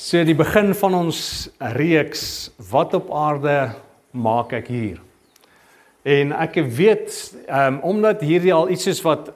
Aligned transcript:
So 0.00 0.22
die 0.24 0.32
begin 0.32 0.70
van 0.72 0.94
ons 0.96 1.18
reeks 1.76 2.22
wat 2.70 2.94
op 2.96 3.10
aarde 3.12 3.74
maak 4.16 4.54
ek 4.56 4.70
hier. 4.72 5.00
En 6.08 6.30
ek 6.32 6.54
weet 6.72 7.12
ehm 7.42 7.74
um, 7.76 7.80
omdat 7.90 8.22
hierdie 8.24 8.54
al 8.56 8.70
iets 8.72 8.88
is 8.88 9.02
wat 9.04 9.28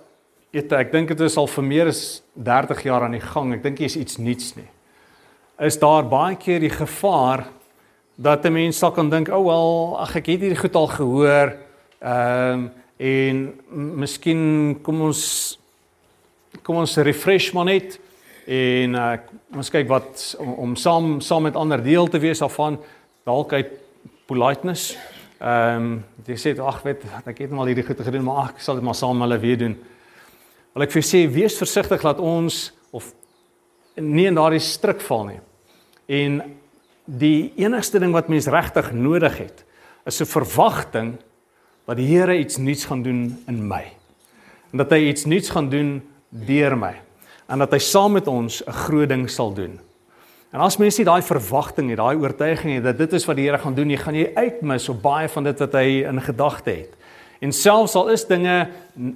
weet 0.57 0.73
ek 0.73 0.95
dink 0.95 1.13
dit 1.13 1.21
is 1.27 1.37
al 1.37 1.51
vir 1.53 1.67
meer 1.69 1.91
as 1.93 2.01
30 2.33 2.81
jaar 2.87 3.05
aan 3.05 3.13
die 3.13 3.21
gang. 3.21 3.53
Ek 3.53 3.61
dink 3.67 3.77
dit 3.83 3.91
is 3.91 3.99
iets 4.01 4.17
nuuts 4.17 4.55
nie. 4.57 4.65
Is 5.61 5.77
daar 5.83 6.09
baie 6.09 6.39
keer 6.41 6.65
die 6.65 6.73
gevaar 6.73 7.45
dat 8.17 8.47
'n 8.47 8.57
mens 8.57 8.79
sal 8.79 8.93
kan 8.97 9.11
dink, 9.11 9.29
"O 9.29 9.37
oh, 9.37 9.45
wel, 9.45 10.01
ag 10.01 10.17
ek 10.17 10.33
het 10.33 10.41
hierdie 10.41 10.63
goed 10.65 10.77
al 10.77 10.89
gehoor." 10.89 11.57
Ehm 12.01 12.53
um, 12.53 12.71
en 12.97 13.37
miskien 14.01 14.81
kom 14.81 15.03
ons 15.13 15.59
kom 16.63 16.77
ons 16.77 16.97
refresh 16.97 17.53
maar 17.53 17.69
net 17.69 18.01
en 18.47 18.95
uh, 18.95 19.17
ons 19.57 19.71
kyk 19.73 19.89
wat 19.89 20.35
om, 20.39 20.53
om 20.67 20.77
saam 20.77 21.21
saam 21.25 21.47
met 21.49 21.57
ander 21.57 21.83
deel 21.83 22.09
te 22.13 22.21
wees 22.21 22.43
daarvan 22.43 22.77
dalk 23.25 23.53
uit 23.53 23.73
politeness. 24.29 24.95
Ehm 25.41 25.83
um, 25.83 26.05
jy 26.25 26.37
sê 26.41 26.55
ag 26.61 26.83
weet 26.85 27.05
ek 27.25 27.43
het 27.45 27.53
al 27.53 27.69
hierdie 27.69 27.85
goeie 27.85 28.05
gedoen 28.05 28.25
maar 28.25 28.45
ag 28.45 28.55
ek 28.55 28.65
sal 28.65 28.79
dit 28.79 28.85
maar 28.85 28.97
saam 28.97 29.21
hulle 29.25 29.39
weer 29.41 29.59
doen. 29.61 29.77
Wil 30.75 30.87
ek 30.87 30.93
vir 30.93 31.05
sê 31.05 31.25
wees 31.29 31.57
versigtig 31.61 32.05
dat 32.05 32.21
ons 32.21 32.73
of 32.93 33.13
nie 34.01 34.27
in 34.27 34.37
daardie 34.37 34.63
struik 34.63 35.01
val 35.05 35.27
nie. 35.29 35.41
En 36.09 36.41
die 37.05 37.53
enigste 37.61 38.01
ding 38.01 38.13
wat 38.13 38.29
mens 38.33 38.49
regtig 38.49 38.93
nodig 38.93 39.39
het 39.39 39.65
is 40.07 40.21
'n 40.21 40.29
verwagting 40.29 41.17
dat 41.87 41.97
die 41.97 42.09
Here 42.09 42.39
iets 42.39 42.57
nuuts 42.57 42.85
gaan 42.85 43.03
doen 43.03 43.45
in 43.47 43.69
my. 43.69 43.85
En 44.73 44.79
dat 44.79 44.91
hy 44.91 45.09
iets 45.09 45.25
nuuts 45.25 45.51
gaan 45.51 45.69
doen 45.69 46.03
deur 46.31 46.77
my 46.77 47.01
en 47.47 47.59
dat 47.59 47.73
hy 47.73 47.79
saam 47.79 48.13
met 48.13 48.29
ons 48.29 48.63
'n 48.67 48.73
groot 48.73 49.09
ding 49.09 49.31
sal 49.31 49.53
doen. 49.53 49.79
En 50.53 50.61
as 50.61 50.77
mens 50.79 50.99
nie 50.99 51.05
daai 51.05 51.23
verwagting 51.23 51.89
het, 51.91 51.99
daai 51.99 52.17
oortuiging 52.17 52.75
het 52.75 52.85
dat 52.85 52.99
dit 52.99 53.13
is 53.13 53.25
wat 53.27 53.37
die 53.37 53.45
Here 53.45 53.59
gaan 53.59 53.75
doen, 53.75 53.91
jy 53.91 53.97
gaan 53.97 54.15
jy 54.15 54.31
uitmis 54.35 54.89
op 54.89 55.03
baie 55.03 55.29
van 55.29 55.45
dit 55.45 55.59
wat 55.59 55.73
hy 55.73 56.05
in 56.07 56.21
gedagte 56.23 56.71
het. 56.71 56.93
En 57.41 57.53
selfs 57.53 57.95
al 57.95 58.09
is 58.09 58.27
dinge 58.27 58.69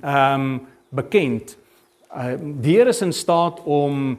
ehm 0.03 0.41
um, 0.41 0.61
bekend, 0.91 1.57
uh, 2.17 2.33
die 2.41 2.77
Here 2.77 2.89
is 2.89 3.03
in 3.03 3.13
staat 3.13 3.61
om 3.65 4.17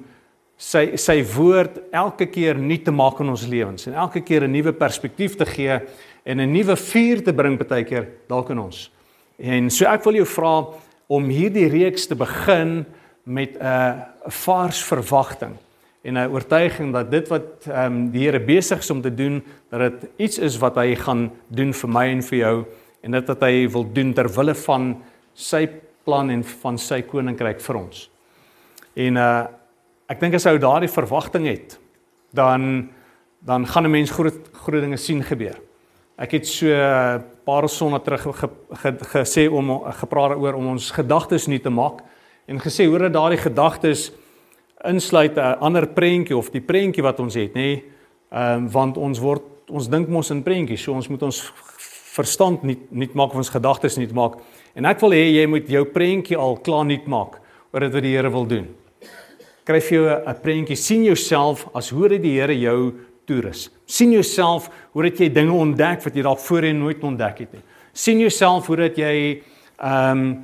sy 0.59 0.97
sy 0.99 1.17
woord 1.23 1.79
elke 1.91 2.27
keer 2.27 2.57
nuut 2.59 2.83
te 2.85 2.91
maak 2.91 3.19
in 3.19 3.31
ons 3.31 3.47
lewens 3.47 3.87
en 3.87 3.93
elke 3.93 4.21
keer 4.21 4.43
'n 4.43 4.51
nuwe 4.51 4.73
perspektief 4.73 5.35
te 5.35 5.45
gee 5.45 5.79
en 6.23 6.39
'n 6.39 6.51
nuwe 6.51 6.75
vuur 6.75 7.23
te 7.23 7.33
bring 7.33 7.57
baie 7.57 7.83
keer 7.83 8.07
dalk 8.27 8.49
in 8.49 8.59
ons. 8.59 8.91
En 9.39 9.69
so 9.69 9.85
ek 9.85 10.03
wil 10.03 10.13
jou 10.13 10.25
vra 10.25 10.67
om 11.07 11.29
hierdie 11.29 11.67
reeks 11.67 12.07
te 12.07 12.15
begin 12.15 12.85
met 13.23 13.55
'n 13.55 13.63
uh, 13.63 13.93
vars 14.25 14.83
verwagting 14.83 15.55
en 16.01 16.13
'n 16.13 16.31
oortuiging 16.31 16.93
dat 16.93 17.11
dit 17.11 17.27
wat 17.27 17.65
ehm 17.67 17.85
um, 17.85 18.11
die 18.11 18.25
Here 18.25 18.39
besig 18.39 18.79
is 18.79 18.89
om 18.89 19.01
te 19.01 19.13
doen, 19.13 19.43
dat 19.69 19.79
dit 19.79 20.09
iets 20.15 20.37
is 20.37 20.57
wat 20.57 20.75
hy 20.75 20.95
gaan 20.95 21.31
doen 21.47 21.73
vir 21.73 21.89
my 21.89 22.05
en 22.07 22.23
vir 22.23 22.37
jou 22.37 22.65
en 23.01 23.11
dit 23.11 23.27
wat 23.27 23.41
hy 23.41 23.69
wil 23.69 23.91
doen 23.93 24.13
ter 24.13 24.29
wille 24.29 24.55
van 24.55 25.01
sy 25.33 25.69
plan 26.03 26.29
en 26.29 26.43
van 26.43 26.77
sy 26.77 27.01
koninkryk 27.01 27.61
vir 27.61 27.75
ons. 27.75 28.09
En 28.95 29.17
uh 29.17 29.47
ek 30.09 30.19
dink 30.19 30.33
as 30.33 30.47
ou 30.49 30.57
daardie 30.57 30.89
verwagting 30.89 31.45
het, 31.45 31.79
dan 32.33 32.89
dan 33.45 33.67
gaan 33.67 33.85
'n 33.85 33.91
mens 33.91 34.11
groot 34.11 34.49
groot 34.53 34.81
dinge 34.81 34.97
sien 34.97 35.23
gebeur. 35.23 35.59
Ek 36.17 36.31
het 36.31 36.47
so 36.47 36.65
'n 36.65 36.69
uh, 36.69 37.21
paar 37.45 37.69
sonne 37.69 38.01
terug 38.01 38.21
ge, 38.21 38.49
ge, 38.73 38.91
gesê 39.01 39.49
om 39.51 39.83
gepraat 39.83 40.37
oor 40.37 40.53
om 40.53 40.67
ons 40.67 40.91
gedagtes 40.91 41.47
nie 41.47 41.59
te 41.59 41.69
maak 41.69 42.01
en 42.49 42.59
gesê 42.59 42.87
hoor 42.89 43.05
dat 43.05 43.13
daardie 43.13 43.41
gedagtes 43.41 44.09
insluit 44.87 45.37
'n 45.37 45.59
ander 45.59 45.87
prentjie 45.87 46.37
of 46.37 46.49
die 46.49 46.61
prentjie 46.61 47.03
wat 47.03 47.19
ons 47.19 47.35
het, 47.35 47.53
nê? 47.53 47.83
Ehm 48.31 48.65
um, 48.65 48.69
want 48.69 48.97
ons 48.97 49.19
word 49.19 49.43
ons 49.69 49.87
dink 49.89 50.07
mos 50.07 50.31
in 50.31 50.43
prentjies, 50.43 50.81
so 50.81 50.93
ons 50.93 51.07
moet 51.07 51.23
ons 51.23 51.51
verstand 52.15 52.63
nie 52.63 52.77
nie 52.89 53.09
maak 53.13 53.31
of 53.31 53.35
ons 53.35 53.49
gedagtes 53.49 53.97
nie 53.97 54.07
maak. 54.13 54.39
En 54.75 54.85
ek 54.85 55.01
wil 55.01 55.11
hê 55.11 55.25
jy 55.33 55.45
moet 55.47 55.67
jou 55.69 55.85
prentjie 55.85 56.37
al 56.37 56.57
klaar 56.57 56.85
nie 56.85 57.01
maak 57.05 57.39
oor 57.73 57.79
dit 57.79 57.93
wat 57.93 58.03
die 58.03 58.15
Here 58.15 58.29
wil 58.29 58.45
doen. 58.45 58.67
Skryf 59.63 59.89
jou 59.89 60.09
'n 60.09 60.35
prentjie, 60.41 60.75
sien 60.75 61.03
jouself 61.03 61.67
as 61.75 61.89
hoe 61.89 62.09
dit 62.09 62.21
die 62.21 62.39
Here 62.39 62.59
jou 62.59 62.93
toerus. 63.25 63.69
sien 63.85 64.11
jouself 64.11 64.69
hoe 64.93 65.03
dit 65.03 65.19
jy 65.19 65.29
dinge 65.29 65.53
ontdek 65.53 66.03
wat 66.03 66.15
jy 66.15 66.21
dalk 66.21 66.39
voorheen 66.39 66.79
nooit 66.79 67.03
ontdek 67.03 67.39
het 67.39 67.53
nie. 67.53 67.61
sien 67.93 68.19
jouself 68.19 68.67
hoe 68.67 68.75
dit 68.75 68.97
jy 68.97 69.43
ehm 69.79 70.11
um, 70.11 70.43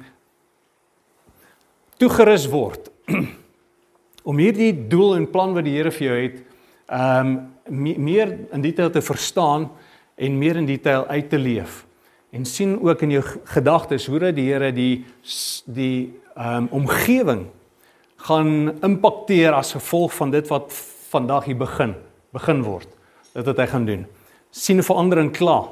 toegerus 1.98 2.48
word 2.52 2.92
om 4.30 4.40
hierdie 4.42 4.74
doel 4.90 5.16
en 5.20 5.28
plan 5.30 5.54
wat 5.56 5.68
die 5.68 5.76
Here 5.78 5.92
vir 5.94 6.08
jou 6.08 6.22
het, 6.22 6.40
ehm 6.90 7.36
um, 7.36 7.36
meer 7.98 8.30
in 8.54 8.62
detail 8.62 8.92
te 8.94 9.02
verstaan 9.02 9.72
en 10.22 10.36
meer 10.38 10.60
in 10.60 10.68
detail 10.70 11.08
uit 11.10 11.30
te 11.30 11.38
leef. 11.42 11.80
En 12.30 12.46
sien 12.46 12.76
ook 12.78 13.02
in 13.02 13.16
jou 13.16 13.24
gedagtes 13.56 14.06
hoe 14.06 14.20
dat 14.20 14.36
die 14.38 14.52
Here 14.52 14.70
die 14.74 15.06
die 15.66 16.14
ehm 16.36 16.68
um, 16.68 16.68
omgewing 16.84 17.48
gaan 18.28 18.76
impakteer 18.82 19.54
as 19.54 19.74
gevolg 19.74 20.14
van 20.14 20.32
dit 20.32 20.48
wat 20.48 20.74
vandag 21.10 21.46
hier 21.46 21.58
begin 21.58 21.96
begin 22.34 22.62
word. 22.64 22.88
Dit 23.34 23.46
wat 23.46 23.58
hy 23.58 23.68
gaan 23.72 23.86
doen. 23.86 24.06
sien 24.52 24.78
'n 24.78 24.84
verandering 24.84 25.32
klaar. 25.32 25.68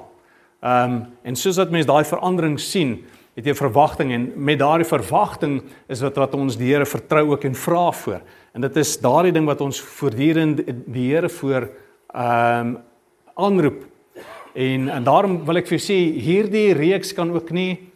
Ehm 0.61 0.91
um, 0.91 1.05
en 1.23 1.35
soos 1.35 1.55
dat 1.55 1.71
mense 1.71 1.87
daai 1.87 2.05
verandering 2.05 2.59
sien, 2.59 3.05
het 3.33 3.45
jy 3.45 3.53
verwagting 3.57 4.11
en 4.13 4.25
met 4.35 4.59
daardie 4.61 4.87
verwagting 4.87 5.61
is 5.89 6.03
wat 6.05 6.19
wat 6.21 6.35
ons 6.37 6.57
die 6.57 6.69
Here 6.69 6.85
vertrou 6.85 7.31
ook 7.31 7.47
en 7.49 7.55
vra 7.57 7.91
voor. 7.91 8.21
En 8.53 8.61
dit 8.61 8.75
is 8.77 8.97
daardie 9.01 9.33
ding 9.33 9.47
wat 9.49 9.61
ons 9.61 9.81
voortdurend 9.81 10.61
die 10.67 11.07
Here 11.09 11.29
voor 11.29 11.69
ehm 12.13 12.67
um, 12.67 12.77
aanroep. 13.33 13.79
En 14.53 14.89
en 14.89 15.03
daarom 15.03 15.39
wil 15.45 15.57
ek 15.57 15.71
vir 15.71 15.79
sê 15.81 15.95
hierdie 16.21 16.75
reeks 16.77 17.15
kan 17.17 17.31
ook 17.33 17.49
nie 17.51 17.89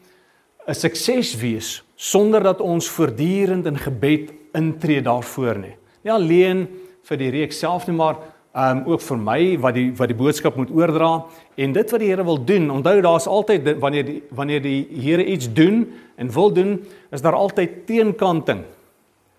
'n 0.68 0.74
sukses 0.74 1.36
wees 1.38 1.84
sonder 1.96 2.44
dat 2.44 2.62
ons 2.62 2.90
voortdurend 2.90 3.66
in 3.66 3.78
gebed 3.78 4.34
intree 4.54 5.02
daarvoor 5.02 5.58
nie. 5.58 5.76
Nie 6.04 6.12
alleen 6.12 6.68
vir 7.04 7.18
die 7.18 7.30
reeks 7.30 7.60
self 7.60 7.88
nie, 7.88 7.96
maar 7.96 8.18
um 8.56 8.84
ook 8.86 9.02
vir 9.02 9.18
my 9.18 9.42
wat 9.62 9.76
die 9.76 9.90
wat 9.98 10.10
die 10.10 10.18
boodskap 10.18 10.56
moet 10.58 10.72
oordra 10.74 11.12
en 11.56 11.74
dit 11.74 11.92
wat 11.92 12.02
die 12.02 12.10
Here 12.10 12.24
wil 12.24 12.40
doen. 12.46 12.70
Onthou 12.72 13.02
daar's 13.02 13.28
altyd 13.28 13.78
wanneer 13.80 14.06
die 14.06 14.22
wanneer 14.30 14.62
die 14.62 14.88
Here 14.90 15.26
iets 15.26 15.54
doen 15.54 15.86
en 16.16 16.32
wil 16.34 16.54
doen, 16.54 16.80
is 17.12 17.22
daar 17.22 17.38
altyd 17.38 17.86
teenkanting. 17.86 18.64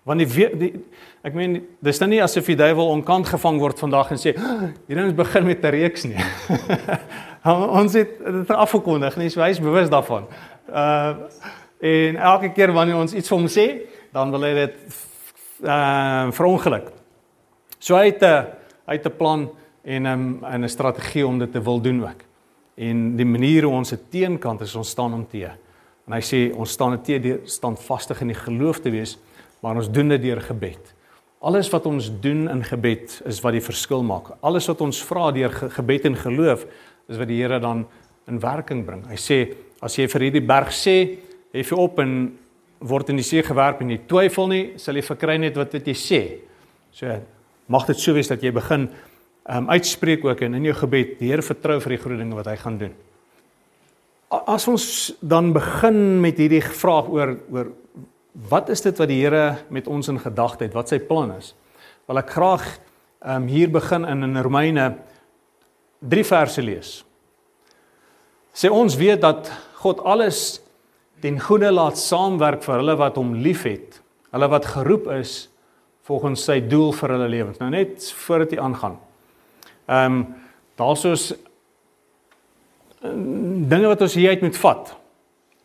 Wanneer 0.03 0.27
die, 0.27 0.47
die 0.57 0.71
ek 1.21 1.35
meen 1.35 1.57
dis 1.83 1.99
dan 1.99 2.13
nie 2.13 2.21
asof 2.23 2.47
die 2.47 2.55
duiwel 2.55 2.93
onkant 2.93 3.27
gevang 3.27 3.59
word 3.59 3.81
vandag 3.81 4.13
en 4.15 4.21
sê 4.21 4.33
hierdie 4.87 5.03
ons 5.03 5.17
begin 5.17 5.45
met 5.45 5.65
'n 5.65 5.73
reeks 5.75 6.05
nie. 6.07 6.23
ons 7.79 7.93
het 7.93 8.15
dit 8.23 8.51
afgekondig, 8.55 9.17
nie 9.17 9.29
so 9.29 9.41
hy 9.41 9.49
is 9.49 9.59
bewus 9.59 9.89
daarvan. 9.89 10.27
Uh 10.71 11.27
en 11.79 12.15
elke 12.15 12.49
keer 12.51 12.73
wanneer 12.75 12.97
ons 12.99 13.13
iets 13.13 13.29
vir 13.29 13.37
hom 13.37 13.47
sê, 13.47 13.67
dan 14.11 14.31
wil 14.31 14.43
hy 14.43 14.53
dit 14.53 14.79
uh 15.63 16.31
verongeluk. 16.31 16.91
So 17.79 17.95
hy 17.95 18.11
het 18.11 18.23
'n 18.23 18.25
uh, 18.25 18.58
uit 18.89 19.05
'n 19.05 19.15
plan 19.17 19.49
en 19.83 20.01
'n 20.01 20.05
um, 20.05 20.39
'n 20.41 20.63
'n 20.63 20.69
strategie 20.69 21.27
om 21.27 21.39
dit 21.39 21.51
te 21.51 21.61
wil 21.61 21.81
doen 21.81 22.01
ook. 22.03 22.21
En 22.75 23.15
die 23.15 23.25
manier 23.25 23.63
hoe 23.63 23.73
ons 23.73 23.87
se 23.87 23.97
teenkant 24.09 24.61
is 24.61 24.75
ons 24.75 24.89
staan 24.89 25.13
om 25.13 25.27
te. 25.27 25.49
En 26.07 26.13
hy 26.13 26.21
sê 26.21 26.55
ons 26.55 26.71
staan 26.71 27.01
te 27.01 27.19
deur 27.19 27.39
standvastig 27.43 28.21
in 28.21 28.27
die 28.27 28.39
geloof 28.39 28.79
te 28.79 28.89
wees, 28.89 29.17
maar 29.61 29.75
ons 29.75 29.91
doen 29.91 30.07
dit 30.07 30.21
deur 30.21 30.41
gebed. 30.41 30.95
Alles 31.39 31.69
wat 31.69 31.85
ons 31.85 32.11
doen 32.21 32.49
in 32.49 32.63
gebed 32.63 33.21
is 33.25 33.39
wat 33.41 33.53
die 33.55 33.63
verskil 33.63 34.03
maak. 34.03 34.33
Alles 34.41 34.67
wat 34.67 34.81
ons 34.81 35.03
vra 35.03 35.31
deur 35.31 35.51
gebed 35.51 36.05
en 36.05 36.15
geloof 36.15 36.65
is 37.07 37.17
wat 37.17 37.27
die 37.27 37.41
Here 37.41 37.59
dan 37.59 37.85
in 38.27 38.39
werking 38.39 38.85
bring. 38.85 39.05
Hy 39.07 39.15
sê 39.15 39.39
as 39.81 39.95
jy 39.95 40.07
vir 40.07 40.27
hierdie 40.27 40.45
berg 40.45 40.73
sê, 40.75 41.19
hef 41.53 41.71
jy 41.71 41.77
op 41.77 41.99
en 41.99 42.37
word 42.79 43.09
in 43.09 43.19
die 43.19 43.27
see 43.27 43.43
gewerp 43.43 43.81
en 43.81 43.91
jy 43.93 43.99
twyfel 44.07 44.47
nie, 44.51 44.63
sal 44.79 44.95
jy 44.95 45.03
verkry 45.03 45.37
net 45.39 45.57
wat 45.59 45.73
wat 45.75 45.87
jy 45.87 45.95
sê. 45.97 46.21
So 46.95 47.07
mag 47.69 47.85
dit 47.89 48.01
so 48.01 48.15
wees 48.17 48.29
dat 48.31 48.43
jy 48.43 48.51
begin 48.55 48.87
um, 49.45 49.69
uitspreek 49.69 50.25
ook 50.25 50.41
en 50.45 50.57
in 50.57 50.67
jou 50.69 50.75
gebed 50.81 51.17
die 51.21 51.31
Here 51.31 51.45
vertrou 51.45 51.79
vir 51.83 51.95
die 51.95 52.01
groot 52.01 52.19
dinge 52.21 52.37
wat 52.37 52.49
hy 52.49 52.57
gaan 52.59 52.79
doen. 52.81 52.95
As 54.29 54.67
ons 54.69 54.85
dan 55.21 55.53
begin 55.55 56.19
met 56.21 56.37
hierdie 56.37 56.61
vraag 56.61 57.09
oor 57.13 57.37
oor 57.49 57.71
wat 58.49 58.69
is 58.71 58.81
dit 58.85 58.97
wat 59.01 59.09
die 59.09 59.21
Here 59.21 59.59
met 59.73 59.87
ons 59.89 60.07
in 60.09 60.19
gedagte 60.21 60.67
het, 60.67 60.77
wat 60.77 60.91
sy 60.91 60.99
plan 61.01 61.33
is? 61.37 61.53
Wil 62.09 62.21
ek 62.21 62.33
graag 62.37 62.65
um, 63.25 63.47
hier 63.49 63.71
begin 63.71 64.05
in 64.05 64.23
in 64.23 64.41
Romeine 64.41 64.93
3 65.99 66.23
verse 66.23 66.61
lees. 66.63 66.91
Sê 68.55 68.71
ons 68.71 68.95
weet 68.97 69.21
dat 69.21 69.51
God 69.83 70.01
alles 70.07 70.61
ten 71.21 71.39
goeie 71.39 71.71
laat 71.71 71.99
saamwerk 71.99 72.63
vir 72.63 72.79
hulle 72.79 72.95
wat 72.99 73.19
hom 73.19 73.33
liefhet, 73.43 73.99
hulle 74.31 74.47
wat 74.51 74.69
geroep 74.71 75.09
is 75.19 75.48
volgens 76.09 76.43
sy 76.49 76.57
doel 76.65 76.93
vir 76.97 77.13
hulle 77.15 77.29
lewens. 77.29 77.59
Nou 77.61 77.69
net 77.73 78.07
voordat 78.25 78.55
jy 78.55 78.61
aangaan. 78.63 78.97
Ehm 79.89 80.05
um, 80.05 80.23
daarsoos 80.79 81.33
uh, 83.03 83.11
dinge 83.69 83.89
wat 83.89 84.01
ons 84.01 84.15
hier 84.15 84.31
uit 84.31 84.45
moet 84.45 84.57
vat. 84.57 84.93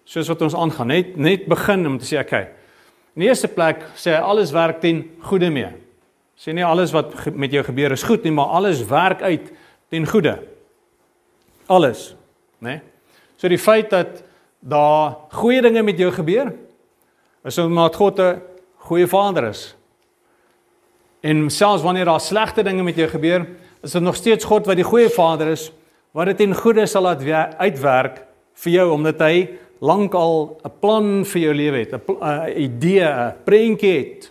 Soos 0.05 0.29
wat 0.29 0.43
ons 0.43 0.57
aangaan, 0.59 0.91
net 0.91 1.17
net 1.17 1.47
begin 1.49 1.87
om 1.87 1.99
te 1.99 2.09
sê 2.09 2.19
okay. 2.21 2.49
In 3.15 3.23
die 3.23 3.31
eerste 3.31 3.49
plek 3.49 3.85
sê 3.95 4.17
hy 4.17 4.23
alles 4.27 4.51
werk 4.53 4.81
ten 4.83 5.05
goeie 5.29 5.51
mee. 5.55 5.71
Sê 6.35 6.53
nie 6.53 6.67
alles 6.67 6.93
wat 6.93 7.15
met 7.31 7.53
jou 7.55 7.63
gebeur 7.65 7.95
is 7.95 8.03
goed 8.03 8.27
nie, 8.27 8.35
maar 8.35 8.57
alles 8.59 8.83
werk 8.91 9.23
uit 9.23 9.53
ten 9.95 10.09
goeie. 10.11 10.35
Alles, 11.71 12.11
né? 12.59 12.75
Nee? 12.75 12.81
So 13.39 13.49
die 13.49 13.61
feit 13.61 13.91
dat 13.93 14.23
daar 14.65 15.17
goeie 15.37 15.63
dinge 15.63 15.83
met 15.83 15.99
jou 16.01 16.11
gebeur, 16.13 16.53
is 17.45 17.59
omdat 17.59 17.97
God 17.97 18.19
'n 18.19 18.43
goeie 18.89 19.07
Vader 19.07 19.49
is. 19.49 19.75
En 21.25 21.47
selfs 21.51 21.83
wanneer 21.83 22.05
daar 22.05 22.21
slegte 22.21 22.63
dinge 22.63 22.83
met 22.85 22.99
jou 23.01 23.09
gebeur, 23.09 23.47
is 23.83 23.93
dit 23.97 24.03
nog 24.03 24.17
steeds 24.17 24.45
God 24.45 24.67
wat 24.69 24.77
die 24.77 24.85
goeie 24.85 25.09
Vader 25.09 25.55
is 25.55 25.71
wat 26.15 26.29
dit 26.31 26.45
in 26.45 26.55
goeie 26.55 26.85
sal 26.87 27.09
laat 27.09 27.25
uitwerk 27.59 28.21
vir 28.63 28.73
jou 28.73 28.85
omdat 28.95 29.23
hy 29.25 29.49
lankal 29.83 30.61
'n 30.65 30.73
plan 30.81 31.25
vir 31.25 31.41
jou 31.43 31.55
lewe 31.55 31.79
het, 31.79 31.93
'n 31.93 32.53
idee, 32.57 33.05
'n 33.05 33.35
prentjie 33.45 33.99
het 33.99 34.31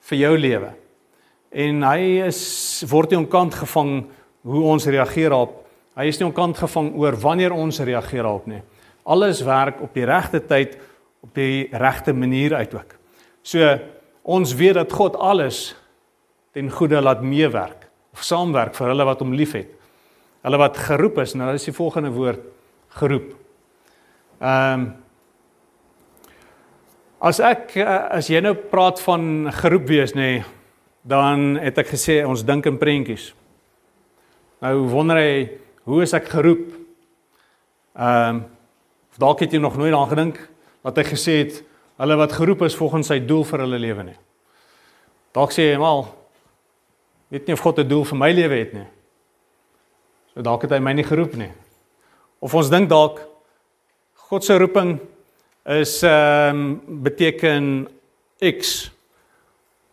vir 0.00 0.18
jou 0.18 0.38
lewe. 0.38 0.70
En 1.50 1.82
hy 1.82 2.26
is 2.26 2.84
word 2.86 3.10
nie 3.10 3.18
onkant 3.18 3.54
gevang 3.54 4.04
hoe 4.42 4.62
ons 4.62 4.86
reageer 4.86 5.32
op. 5.32 5.66
Hy 5.96 6.06
is 6.06 6.18
nie 6.18 6.26
onkant 6.26 6.58
gevang 6.58 6.94
oor 6.96 7.16
wanneer 7.16 7.52
ons 7.52 7.80
reageer 7.80 8.26
op 8.26 8.46
nie. 8.46 8.62
Alles 9.04 9.42
werk 9.42 9.80
op 9.80 9.94
die 9.94 10.04
regte 10.04 10.40
tyd 10.40 10.76
op 11.22 11.34
die 11.34 11.68
regte 11.72 12.12
manier 12.12 12.54
uit 12.54 12.74
ook. 12.74 12.94
So 13.42 13.78
ons 14.22 14.54
weet 14.54 14.74
dat 14.74 14.92
God 14.92 15.16
alles 15.16 15.74
ten 16.52 16.70
goeie 16.70 17.00
laat 17.00 17.22
meewerk 17.22 17.88
of 18.12 18.24
saamwerk 18.26 18.74
vir 18.74 18.90
hulle 18.90 19.06
wat 19.06 19.20
hom 19.22 19.34
liefhet. 19.36 19.70
Hulle 20.42 20.58
wat 20.58 20.78
geroep 20.80 21.20
is, 21.22 21.34
nou 21.36 21.52
is 21.54 21.66
die 21.68 21.76
volgende 21.76 22.10
woord 22.14 22.42
geroep. 23.00 23.36
Ehm 24.40 24.80
um, 24.80 24.90
As 27.20 27.36
ek 27.44 27.74
as 27.76 28.30
jy 28.32 28.38
nou 28.40 28.54
praat 28.56 28.96
van 29.04 29.50
geroep 29.52 29.90
wees 29.90 30.14
nê, 30.16 30.28
nee, 30.38 30.44
dan 31.04 31.58
het 31.60 31.76
ek 31.82 31.90
gesê 31.92 32.22
ons 32.24 32.40
dink 32.48 32.64
in 32.64 32.78
prentjies. 32.80 33.26
Nou 34.64 34.86
wonder 34.88 35.20
hy, 35.20 35.34
hoe 35.84 36.00
is 36.00 36.14
ek 36.16 36.30
geroep? 36.32 36.64
Ehm 37.92 38.40
um, 38.40 38.40
dalk 39.20 39.42
het 39.44 39.52
jy 39.52 39.58
nog 39.60 39.76
nooit 39.76 39.92
daaraan 39.92 40.08
gedink 40.08 40.38
wat 40.86 40.96
hy 40.96 41.02
gesê 41.04 41.32
het 41.42 41.58
hulle 42.00 42.16
wat 42.16 42.32
geroep 42.32 42.62
is 42.64 42.76
volgens 42.78 43.10
sy 43.12 43.18
doel 43.20 43.42
vir 43.44 43.66
hulle 43.66 43.80
lewe 43.82 44.04
nie. 44.06 44.16
Dalk 45.36 45.52
sê 45.52 45.66
hy 45.74 45.80
mal 45.82 46.06
weet 47.30 47.46
nie 47.46 47.54
of 47.54 47.62
God 47.62 47.78
'n 47.78 47.88
doel 47.88 48.04
vir 48.04 48.18
my 48.18 48.30
lewe 48.32 48.56
het 48.58 48.72
nie. 48.74 48.86
So 50.34 50.42
dalk 50.42 50.62
het 50.62 50.70
hy 50.70 50.78
my 50.78 50.92
nie 50.92 51.06
geroep 51.06 51.34
nie. 51.34 51.52
Of 52.40 52.54
ons 52.54 52.70
dink 52.70 52.88
dalk 52.88 53.20
God 54.30 54.44
se 54.44 54.58
roeping 54.58 54.98
is 55.64 56.02
ehm 56.02 56.56
um, 56.56 57.02
beteken 57.02 57.88
X. 58.40 58.90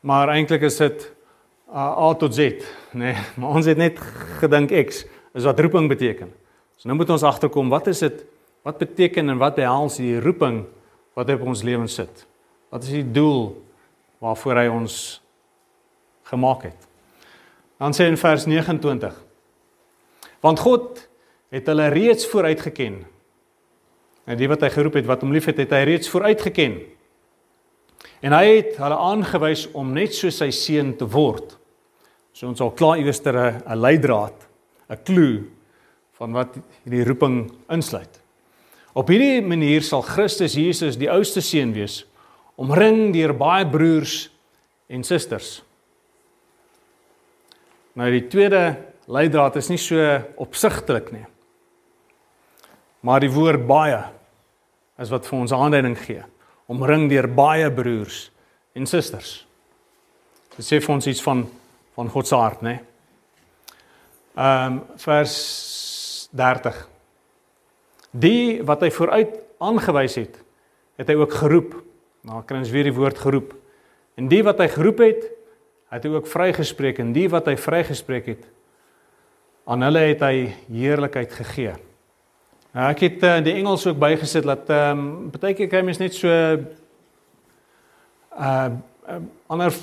Maar 0.01 0.29
eintlik 0.29 0.61
is 0.61 0.77
dit 0.77 1.11
uh, 1.69 1.97
A 1.97 2.13
tot 2.13 2.33
Z, 2.33 2.39
nê? 2.93 3.11
Nee, 3.11 3.15
maar 3.37 3.57
ons 3.59 3.65
het 3.65 3.77
net 3.77 3.99
gedink 4.39 4.71
X 4.87 5.05
is 5.33 5.43
wat 5.43 5.59
roeping 5.59 5.89
beteken. 5.89 6.31
So 6.77 6.87
nou 6.87 6.97
moet 6.97 7.09
ons 7.09 7.25
agterkom, 7.25 7.69
wat 7.69 7.87
is 7.87 7.99
dit? 7.99 8.25
Wat 8.63 8.77
beteken 8.77 9.29
en 9.29 9.37
wat 9.41 9.55
behels 9.55 9.97
die 9.97 10.19
roeping 10.21 10.65
wat 11.17 11.29
op 11.33 11.41
ons 11.49 11.63
lewens 11.63 11.97
sit? 11.97 12.25
Wat 12.69 12.83
is 12.83 12.93
die 12.99 13.11
doel 13.11 13.55
waarvoor 14.23 14.63
hy 14.63 14.67
ons 14.71 15.21
gemaak 16.29 16.69
het? 16.69 16.86
Dan 17.77 17.93
sê 17.93 18.07
in 18.09 18.17
vers 18.17 18.45
29. 18.45 19.13
Want 20.41 20.59
God 20.59 21.07
het 21.49 21.67
hulle 21.69 21.87
reeds 21.93 22.27
vooruit 22.27 22.61
geken 22.61 23.05
En 24.27 24.35
die 24.35 24.49
wat 24.51 24.65
hy 24.65 24.69
geroep 24.73 24.97
het 24.99 25.07
wat 25.07 25.23
hom 25.23 25.31
liefhet, 25.31 25.59
het 25.63 25.71
hy 25.71 25.85
reeds 25.87 26.11
vooruit 26.11 26.41
geken. 26.49 26.81
En 28.27 28.35
hy 28.35 28.57
het 28.57 28.75
hulle 28.81 28.97
aangewys 28.99 29.67
om 29.77 29.93
net 29.95 30.15
so 30.15 30.31
sy 30.33 30.49
seun 30.51 30.91
te 30.99 31.07
word. 31.07 31.55
So 32.35 32.49
ons 32.51 32.61
al 32.61 32.75
klaar 32.75 32.99
iewers 32.99 33.21
'n 33.23 33.79
leidraad, 33.79 34.35
'n 34.89 35.03
klou 35.03 35.47
van 36.19 36.31
wat 36.33 36.57
hierdie 36.83 37.05
roeping 37.05 37.51
insluit. 37.69 38.19
Op 38.93 39.07
hierdie 39.07 39.41
manier 39.41 39.81
sal 39.81 40.01
Christus 40.01 40.55
Jesus 40.55 40.97
die 40.97 41.09
oudste 41.09 41.41
seun 41.41 41.73
wees, 41.73 42.05
omring 42.57 43.13
deur 43.13 43.33
baie 43.33 43.65
broers 43.65 44.29
en 44.89 45.03
susters. 45.03 45.63
Nou 47.97 48.11
die 48.13 48.27
tweede 48.29 48.61
leidraad 49.09 49.57
is 49.57 49.71
nie 49.71 49.79
so 49.81 49.97
opsigtelik 50.43 51.09
nie. 51.15 51.25
Maar 53.01 53.23
die 53.23 53.31
woord 53.33 53.63
baie 53.69 54.03
is 55.01 55.09
wat 55.13 55.25
vir 55.29 55.39
ons 55.39 55.53
aanduiding 55.55 55.95
gee. 56.01 56.23
Omring 56.69 57.07
deur 57.09 57.29
baie 57.31 57.69
broers 57.73 58.27
en 58.77 58.85
susters. 58.89 59.39
Dit 60.57 60.65
sê 60.65 60.81
vir 60.81 60.93
ons 60.97 61.09
iets 61.09 61.23
van 61.25 61.47
van 61.97 62.11
God 62.13 62.27
se 62.29 62.37
hart, 62.37 62.61
né? 62.61 62.75
Ehm 64.37 64.75
um, 64.75 64.75
vers 65.01 65.33
30. 66.37 66.83
Die 68.13 68.61
wat 68.61 68.83
hy 68.85 68.91
vooruit 68.93 69.31
aangewys 69.57 70.19
het, 70.21 70.35
het 71.01 71.09
hy 71.09 71.15
ook 71.17 71.33
geroep. 71.33 71.73
Nou 72.21 72.43
kry 72.45 72.59
ons 72.61 72.69
weer 72.69 72.85
die 72.85 72.93
woord 72.93 73.17
geroep. 73.17 73.55
En 74.17 74.29
die 74.29 74.43
wat 74.45 74.61
hy 74.61 74.67
geroep 74.75 75.01
het, 75.01 75.25
het 75.95 76.03
hy 76.03 76.09
ook 76.11 76.27
vrygespreek 76.27 76.99
en 76.99 77.13
die 77.15 77.27
wat 77.31 77.47
hy 77.47 77.55
vrygespreek 77.59 78.25
het, 78.33 78.47
aan 79.67 79.83
hulle 79.83 79.99
het 79.99 80.23
hy 80.23 80.55
heerlikheid 80.71 81.31
gegee. 81.31 81.75
Ja, 82.73 82.89
ek 82.91 82.99
het 83.05 83.23
uh, 83.25 83.37
die 83.43 83.55
Engels 83.57 83.87
ook 83.87 83.99
bygesit 83.99 84.45
dat 84.47 84.69
ehm 84.69 84.99
um, 84.99 85.31
baie 85.33 85.55
keer 85.57 85.69
kry 85.71 85.81
mens 85.81 85.99
net 85.99 86.15
so 86.15 86.27
uh 86.29 86.57
uh 88.37 88.69
ander 89.47 89.73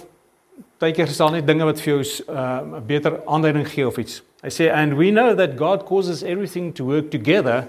baie 0.78 0.92
keer 0.94 1.08
sal 1.10 1.32
net 1.34 1.46
dinge 1.48 1.64
wat 1.66 1.80
vir 1.80 1.94
jou 1.94 2.02
'n 2.04 2.34
uh, 2.36 2.80
beter 2.86 3.20
aanduiding 3.26 3.66
gee 3.68 3.86
of 3.86 3.98
iets. 3.98 4.22
I 4.44 4.50
say 4.50 4.68
and 4.68 4.94
we 4.94 5.10
know 5.10 5.34
that 5.34 5.56
God 5.56 5.84
causes 5.84 6.22
everything 6.22 6.72
to 6.74 6.84
work 6.84 7.10
together 7.10 7.68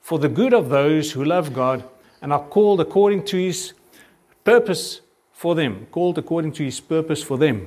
for 0.00 0.18
the 0.18 0.28
good 0.28 0.52
of 0.52 0.68
those 0.68 1.12
who 1.12 1.24
love 1.24 1.52
God 1.52 1.82
and 2.20 2.32
are 2.32 2.44
called 2.48 2.80
according 2.80 3.24
to 3.24 3.36
his 3.36 3.74
purpose 4.44 5.00
for 5.40 5.54
them, 5.54 5.86
called 5.90 6.18
according 6.18 6.52
to 6.52 6.62
his 6.62 6.80
purpose 6.80 7.22
for 7.22 7.38
them. 7.38 7.66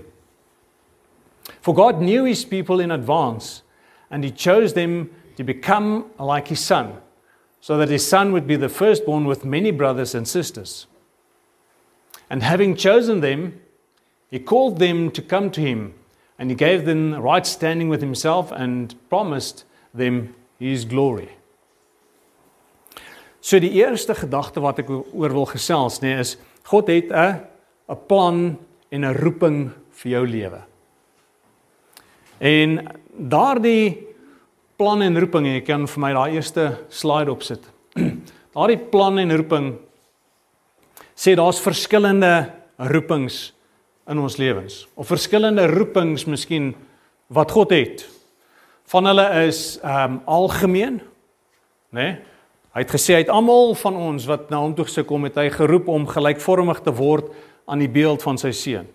For 1.59 1.73
God 1.73 2.01
knew 2.01 2.23
his 2.23 2.45
people 2.45 2.79
in 2.79 2.91
advance 2.91 3.63
and 4.11 4.23
he 4.23 4.29
chose 4.29 4.75
them 4.75 5.09
to 5.37 5.43
become 5.43 6.05
like 6.19 6.49
his 6.49 6.59
son, 6.59 6.97
so 7.61 7.79
that 7.79 7.89
his 7.89 8.07
son 8.07 8.31
would 8.31 8.45
be 8.45 8.55
the 8.55 8.69
firstborn 8.69 9.25
with 9.25 9.43
many 9.43 9.71
brothers 9.71 10.13
and 10.13 10.27
sisters. 10.27 10.85
And 12.29 12.43
having 12.43 12.75
chosen 12.75 13.21
them, 13.21 13.59
he 14.29 14.37
called 14.37 14.77
them 14.77 15.09
to 15.09 15.23
come 15.23 15.49
to 15.49 15.61
him, 15.61 15.95
and 16.37 16.51
he 16.51 16.55
gave 16.55 16.85
them 16.85 17.15
right 17.15 17.47
standing 17.47 17.89
with 17.89 18.01
himself 18.01 18.51
and 18.51 18.93
promised 19.09 19.65
them 19.95 20.35
his 20.59 20.85
glory. 20.85 21.29
So 23.41 23.57
die 23.59 23.73
eerste 23.81 24.13
gedagte 24.13 24.61
wat 24.61 24.77
ek 24.85 24.93
oor 24.93 25.33
wil 25.33 25.49
gesels 25.49 25.97
nê 26.03 26.13
nee, 26.13 26.21
is 26.21 26.37
God 26.69 26.87
het 26.87 27.09
'n 27.09 27.52
'n 27.89 27.97
plan 28.07 28.57
en 28.89 29.05
'n 29.05 29.15
roeping 29.15 29.71
vir 29.91 30.11
jou 30.11 30.27
lewe. 30.27 30.61
En 32.39 32.87
daardie 33.17 34.07
plan 34.75 35.01
en 35.01 35.19
roeping 35.19 35.45
jy 35.47 35.61
kan 35.61 35.87
vir 35.87 36.01
my 36.01 36.13
daai 36.13 36.35
eerste 36.35 36.79
slide 36.89 37.31
opsit. 37.31 37.61
Daardie 38.53 38.77
plan 38.77 39.17
en 39.17 39.35
roeping 39.35 39.77
sê 41.15 41.35
daar's 41.35 41.61
verskillende 41.61 42.51
roepings 42.77 43.53
in 44.09 44.19
ons 44.19 44.37
lewens 44.37 44.87
of 44.95 45.07
verskillende 45.07 45.67
roepings 45.67 46.25
miskien 46.25 46.73
wat 47.27 47.51
God 47.51 47.71
het. 47.71 48.05
Van 48.91 49.05
hulle 49.05 49.25
is 49.47 49.79
ehm 49.81 50.11
um, 50.11 50.21
algemeen, 50.25 51.01
né? 51.89 52.01
Nee? 52.01 52.13
Hy 52.73 52.81
het 52.81 52.89
gesê 52.89 53.13
hy 53.13 53.21
het 53.21 53.29
almal 53.29 53.75
van 53.77 53.95
ons 53.95 54.23
wat 54.25 54.47
na 54.49 54.57
hom 54.57 54.71
toe 54.73 54.87
gekom 54.89 55.27
het, 55.27 55.35
hy 55.37 55.51
geroep 55.53 55.87
om 55.93 56.07
gelykvormig 56.09 56.79
te 56.81 56.93
word 56.97 57.29
aan 57.65 57.79
die 57.79 57.91
beeld 57.91 58.23
van 58.23 58.37
sy 58.37 58.51
seun. 58.51 58.87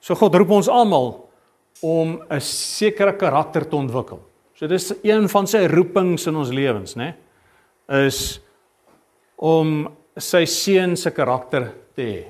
So 0.00 0.14
God 0.14 0.34
roep 0.34 0.50
ons 0.50 0.68
almal 0.68 1.28
om 1.82 2.22
'n 2.30 2.40
sekere 2.40 3.16
karakter 3.16 3.68
te 3.68 3.76
ontwikkel. 3.76 4.20
So 4.54 4.66
dis 4.66 4.92
een 5.02 5.28
van 5.28 5.46
sy 5.46 5.66
roepings 5.66 6.26
in 6.26 6.36
ons 6.36 6.50
lewens, 6.50 6.94
né? 6.94 7.14
Is 7.88 8.40
om 9.36 9.88
sy 10.16 10.44
seun 10.44 10.96
se 10.96 11.10
karakter 11.10 11.72
te 11.96 12.02
hê. 12.02 12.24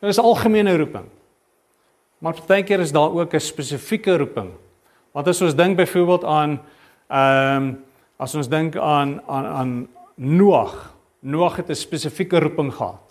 Dit 0.00 0.10
is 0.10 0.18
'n 0.18 0.24
algemene 0.24 0.76
roeping. 0.76 1.08
Maar 2.18 2.34
partykeer 2.34 2.80
is 2.80 2.92
daar 2.92 3.10
ook 3.12 3.34
'n 3.34 3.40
spesifieke 3.40 4.16
roeping. 4.16 4.50
Want 5.12 5.28
as 5.28 5.42
ons 5.42 5.54
dink 5.54 5.76
byvoorbeeld 5.76 6.24
aan 6.24 6.60
ehm 7.08 7.56
um, 7.56 7.84
as 8.16 8.34
ons 8.34 8.48
dink 8.48 8.76
aan 8.76 9.22
aan 9.26 9.46
aan 9.46 9.88
Noag. 10.16 10.94
Noag 11.20 11.56
het 11.56 11.68
'n 11.68 11.74
spesifieke 11.74 12.38
roeping 12.38 12.74
gehad. 12.74 13.09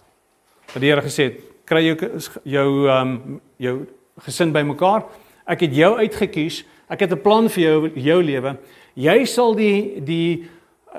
Wat 0.74 0.82
die 0.82 0.90
Here 0.90 1.02
gesê 1.02 1.24
het, 1.24 1.40
kry 1.66 1.86
jou 1.86 1.96
jou 2.44 2.88
ehm 2.88 3.08
um, 3.08 3.42
jou 3.58 3.88
gesin 4.20 4.52
bymekaar. 4.52 5.04
Ek 5.46 5.62
het 5.62 5.76
jou 5.76 5.98
uitget 5.98 6.32
kies 6.32 6.66
Ek 6.90 7.00
het 7.00 7.12
'n 7.12 7.22
plan 7.22 7.50
vir 7.50 7.64
jou 7.64 7.92
jou 7.96 8.24
lewe. 8.24 8.58
Jy 8.96 9.26
sal 9.26 9.54
die 9.56 10.02
die 10.02 10.50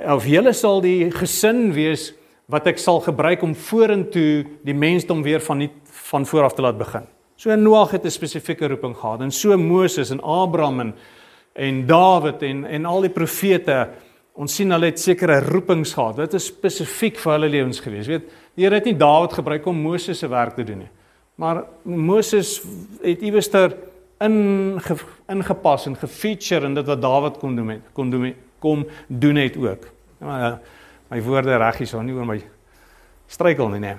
of 0.07 0.25
julle 0.25 0.53
sal 0.53 0.81
die 0.81 1.11
gesin 1.11 1.73
wees 1.73 2.15
wat 2.47 2.67
ek 2.67 2.79
sal 2.79 3.01
gebruik 3.01 3.43
om 3.43 3.55
vorentoe 3.55 4.47
die 4.65 4.75
mensdom 4.75 5.23
weer 5.23 5.41
van 5.41 5.59
nie 5.59 5.71
van 5.85 6.27
voor 6.27 6.45
af 6.45 6.55
te 6.55 6.63
laat 6.63 6.79
begin. 6.79 7.07
So 7.37 7.57
Noag 7.57 7.91
het 7.91 8.05
'n 8.05 8.11
spesifieke 8.11 8.69
roeping 8.69 8.97
gehad 8.97 9.21
en 9.21 9.31
so 9.31 9.57
Moses 9.59 10.11
en 10.11 10.21
Abraham 10.23 10.81
en 10.81 10.95
en 11.55 11.87
Dawid 11.87 12.43
en 12.43 12.65
en 12.65 12.85
al 12.85 13.01
die 13.01 13.11
profete 13.11 13.89
ons 14.35 14.55
sien 14.55 14.71
hulle 14.73 14.91
het 14.93 15.01
sekere 15.01 15.41
roepings 15.45 15.93
gehad. 15.97 16.17
Dit 16.23 16.35
is 16.39 16.49
spesifiek 16.51 17.19
vir 17.21 17.33
hulle 17.35 17.51
lewens 17.51 17.81
gewees. 17.83 18.09
Weet, 18.11 18.29
die 18.57 18.65
Here 18.65 18.79
het 18.79 18.89
nie 18.89 18.97
Dawid 18.99 19.35
gebruik 19.37 19.67
om 19.67 19.81
Moses 19.83 20.19
se 20.19 20.29
werk 20.31 20.57
te 20.57 20.65
doen 20.65 20.85
nie. 20.85 20.91
Maar 21.41 21.65
Moses 21.85 22.59
het 23.03 23.23
iewerster 23.25 23.75
in 24.21 24.77
ingepas 25.31 25.87
en 25.89 25.97
gefeature 25.97 26.69
in 26.69 26.77
dit 26.77 26.87
wat 26.87 27.01
Dawid 27.01 27.39
kon 27.41 27.57
doen 27.57 27.67
met 27.67 27.93
kon 27.97 28.11
doen 28.13 28.35
kom 28.61 28.85
doen 29.09 29.37
het 29.41 29.57
ook. 29.57 29.87
Maar 30.19 30.41
ja, 30.41 30.51
my 31.09 31.23
woorde 31.25 31.57
reggies 31.57 31.95
so 31.95 32.03
nie 32.05 32.15
oor 32.15 32.27
my 32.29 32.37
struikel 33.31 33.71
nie, 33.73 33.81
nee. 33.81 33.97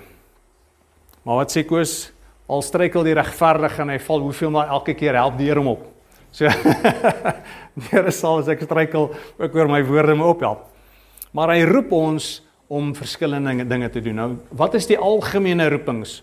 Maar 1.26 1.42
wat 1.42 1.54
sê 1.54 1.64
Koos? 1.66 2.12
Al 2.52 2.62
struikel 2.62 3.06
die 3.08 3.16
regverdige 3.16 3.82
en 3.82 3.94
hy 3.94 3.98
val, 4.04 4.22
hoeveel 4.28 4.52
maar 4.54 4.70
elke 4.76 4.94
keer 4.98 5.18
help 5.18 5.38
die 5.40 5.50
Here 5.50 5.62
hom 5.62 5.72
op. 5.74 5.88
So 6.32 6.48
die 7.76 7.90
Here 7.92 8.12
sal 8.12 8.40
as 8.40 8.48
ek 8.48 8.66
struikel 8.66 9.12
ook 9.40 9.56
oor 9.56 9.68
my 9.68 9.84
woorde 9.84 10.16
my 10.16 10.26
ophelp. 10.26 10.68
Maar 11.34 11.56
hy 11.56 11.64
roep 11.64 11.92
ons 11.92 12.42
om 12.72 12.94
verskillende 12.96 13.66
dinge 13.68 13.90
te 13.90 14.02
doen. 14.02 14.16
Nou, 14.16 14.30
wat 14.52 14.76
is 14.76 14.88
die 14.88 15.00
algemene 15.00 15.70
roepings? 15.70 16.22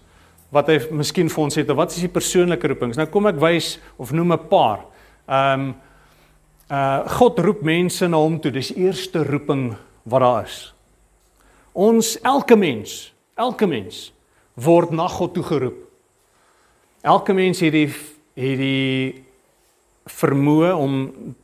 wat 0.55 0.71
hy 0.73 0.79
miskien 0.97 1.29
vir 1.29 1.45
ons 1.45 1.59
het 1.61 1.69
of 1.69 1.79
wat 1.79 1.93
is 1.93 2.05
die 2.05 2.13
persoonlike 2.13 2.71
roepings? 2.73 2.99
Nou 2.99 3.07
kom 3.13 3.29
ek 3.29 3.41
wys 3.43 3.77
of 4.01 4.13
noem 4.17 4.33
'n 4.33 4.49
paar. 4.49 4.87
Ehm 5.29 5.61
um, 5.61 5.75
uh 6.71 7.09
God 7.19 7.39
roep 7.39 7.63
mense 7.63 8.09
na 8.09 8.17
hom 8.17 8.41
toe. 8.41 8.51
Dis 8.51 8.73
eerste 8.77 9.25
roeping 9.25 9.77
wat 10.05 10.21
daar 10.21 10.45
is. 10.45 10.75
Ons 11.73 12.19
elke 12.23 12.57
mens, 12.57 13.13
elke 13.37 13.67
mens 13.67 14.13
word 14.55 14.91
na 14.91 15.09
God 15.09 15.35
toe 15.35 15.43
geroep. 15.43 15.89
Elke 17.03 17.33
mens 17.33 17.61
het 17.61 17.73
die 17.73 17.89
het 18.37 18.59
die 18.59 19.25
vermoë 20.09 20.73
om 20.75 20.95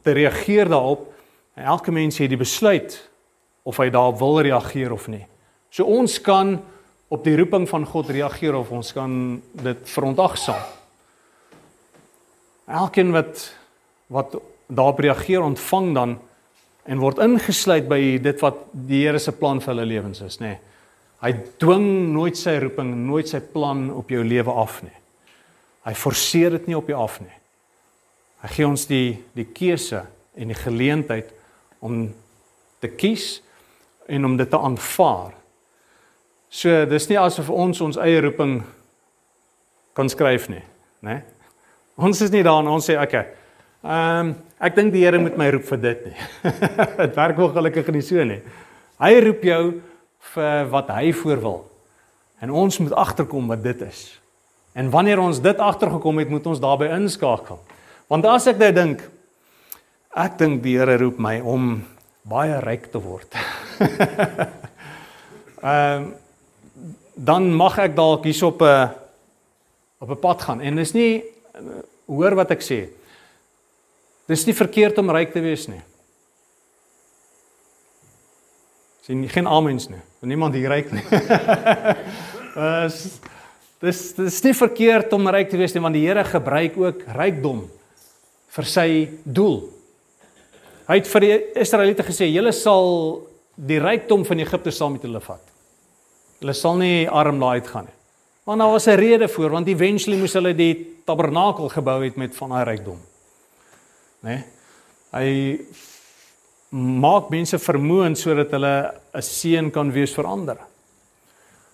te 0.02 0.14
reageer 0.16 0.68
daarop. 0.72 1.06
Elke 1.54 1.92
mens 1.94 2.18
het 2.18 2.32
die 2.32 2.40
besluit 2.40 2.96
of 3.62 3.78
hy 3.80 3.88
daarop 3.92 4.18
wil 4.20 4.40
reageer 4.44 4.92
of 4.92 5.08
nie. 5.08 5.24
So 5.70 5.86
ons 5.88 6.18
kan 6.22 6.58
op 7.08 7.24
die 7.24 7.36
roeping 7.38 7.68
van 7.70 7.86
God 7.86 8.10
reageer 8.12 8.56
of 8.58 8.72
ons 8.74 8.92
kan 8.96 9.40
dit 9.62 9.88
verontagsaam. 9.90 10.62
Elkeen 12.64 13.12
wat 13.14 13.50
wat 14.12 14.36
daarop 14.68 15.00
reageer 15.00 15.42
ontvang 15.42 15.94
dan 15.94 16.18
en 16.84 17.00
word 17.00 17.18
ingesluit 17.24 17.86
by 17.88 18.00
dit 18.22 18.42
wat 18.44 18.58
die 18.72 19.04
Here 19.06 19.18
se 19.18 19.32
plan 19.32 19.60
vir 19.60 19.72
hulle 19.72 19.86
lewens 19.88 20.20
is, 20.24 20.38
nê. 20.40 20.54
Nee. 20.54 20.60
Hy 21.24 21.30
dwing 21.62 21.86
nooit 22.12 22.36
sy 22.36 22.58
roeping, 22.60 22.90
nooit 23.06 23.30
sy 23.30 23.40
plan 23.40 23.86
op 23.96 24.10
jou 24.12 24.20
lewe 24.20 24.52
af 24.60 24.82
nie. 24.84 24.92
Hy 25.88 25.94
forceer 25.96 26.58
dit 26.58 26.68
nie 26.68 26.76
op 26.76 26.90
jou 26.92 26.98
af 27.00 27.16
nie. 27.24 27.32
Hy 28.44 28.52
gee 28.52 28.68
ons 28.68 28.84
die 28.86 29.08
die 29.34 29.48
keuse 29.48 30.04
en 30.36 30.52
die 30.52 30.58
geleentheid 30.58 31.32
om 31.80 32.06
te 32.84 32.90
kies 32.92 33.38
en 34.08 34.28
om 34.28 34.36
dit 34.36 34.50
te 34.50 34.60
aanvaar 34.60 35.32
So 36.54 36.84
dis 36.86 37.08
nie 37.10 37.18
asof 37.18 37.48
ons 37.50 37.80
ons 37.82 37.96
eie 37.98 38.20
roeping 38.22 38.60
kan 39.94 40.10
skryf 40.10 40.46
nie, 40.52 40.62
né? 41.02 41.22
Ons 41.98 42.20
is 42.22 42.30
nie 42.30 42.44
daar 42.46 42.60
en 42.62 42.70
ons 42.76 42.86
sê 42.86 42.94
okay. 43.00 43.26
Ehm 43.82 44.30
um, 44.30 44.34
ek 44.64 44.76
dink 44.78 44.94
die 44.94 45.02
Here 45.02 45.18
moet 45.20 45.34
my 45.36 45.50
roep 45.52 45.66
vir 45.66 45.80
dit 45.82 46.04
nie. 46.06 46.14
Dit 47.02 47.16
werk 47.18 47.36
wel 47.36 47.50
gelukkig 47.52 47.90
nie 47.92 48.04
so 48.06 48.22
nie. 48.24 48.38
Hy 49.02 49.10
roep 49.26 49.42
jou 49.44 49.62
vir 50.30 50.70
wat 50.72 50.92
hy 50.94 51.10
voorwil. 51.12 51.58
En 52.40 52.54
ons 52.62 52.78
moet 52.80 52.94
agterkom 53.02 53.50
wat 53.50 53.60
dit 53.66 53.82
is. 53.84 54.06
En 54.78 54.88
wanneer 54.94 55.20
ons 55.20 55.42
dit 55.42 55.60
agtergekom 55.60 56.22
het, 56.22 56.30
moet 56.32 56.46
ons 56.48 56.62
daarbey 56.62 56.88
inskakel. 56.96 57.60
Want 58.08 58.26
as 58.28 58.46
ek 58.52 58.60
nou 58.60 58.72
dink 58.74 59.04
ek 60.14 60.36
dink 60.38 60.60
die 60.62 60.76
Here 60.78 60.98
roep 61.00 61.18
my 61.18 61.40
om 61.40 61.78
baie 62.28 62.60
ryk 62.64 62.90
te 62.92 63.00
word. 63.02 63.34
Ehm 65.64 66.04
um, 66.04 66.12
dan 67.14 67.44
mag 67.54 67.76
ek 67.78 67.92
dalk 67.94 68.24
hier 68.26 68.44
op 68.44 68.62
'n 68.62 68.90
op 70.02 70.10
'n 70.10 70.20
pad 70.20 70.42
gaan 70.42 70.60
en 70.60 70.76
dis 70.76 70.92
nie 70.92 71.22
hoor 72.06 72.34
wat 72.34 72.50
ek 72.50 72.60
sê. 72.60 72.88
Dis 74.26 74.46
nie 74.46 74.54
verkeerd 74.54 74.98
om 74.98 75.10
ryk 75.10 75.32
te 75.32 75.40
wees 75.40 75.68
nie. 75.68 75.80
Sien 79.06 79.28
geen 79.28 79.46
amens 79.46 79.88
nie. 79.88 80.02
Niemand 80.20 80.54
hier 80.54 80.68
ryk 80.68 80.92
nie. 80.92 81.04
Dis 82.90 83.20
dis 83.84 84.14
dis 84.14 84.42
nie 84.44 84.54
verkeerd 84.54 85.12
om 85.12 85.28
ryk 85.28 85.50
te 85.50 85.58
wees 85.60 85.74
nie 85.74 85.82
want 85.82 85.94
die 85.94 86.06
Here 86.06 86.24
gebruik 86.24 86.76
ook 86.76 87.02
rykdom 87.16 87.66
vir 88.54 88.68
sy 88.70 88.88
doel. 89.24 89.64
Hy 90.88 90.98
het 91.00 91.08
vir 91.10 91.24
die 91.24 91.34
Israeliete 91.64 92.04
gesê: 92.06 92.28
"Julle 92.30 92.52
sal 92.52 93.22
die 93.56 93.80
rykdom 93.80 94.24
van 94.24 94.38
Egipte 94.38 94.70
saam 94.70 94.92
met 94.92 95.02
julle 95.02 95.20
vat." 95.20 95.42
Hulle 96.40 96.54
sal 96.54 96.76
nie 96.76 97.08
arm 97.08 97.40
laai 97.40 97.60
uitgaan 97.60 97.86
nie. 97.88 97.98
Want 98.44 98.60
daar 98.60 98.70
was 98.70 98.86
'n 98.86 98.98
rede 98.98 99.28
voor, 99.28 99.50
want 99.50 99.68
eventually 99.68 100.18
moes 100.18 100.32
hulle 100.32 100.54
die 100.54 101.00
tabernakel 101.04 101.68
gebou 101.68 102.04
het 102.04 102.16
met 102.16 102.36
van 102.36 102.48
daai 102.50 102.64
rykdom. 102.64 103.00
Né? 104.20 104.30
Nee? 104.30 104.44
Hy 105.12 105.60
maak 106.74 107.30
mense 107.30 107.58
vermoënd 107.58 108.18
sodat 108.18 108.50
hulle 108.50 108.94
'n 109.14 109.22
seën 109.22 109.70
kan 109.70 109.92
wees 109.92 110.14
vir 110.14 110.26
ander. 110.26 110.58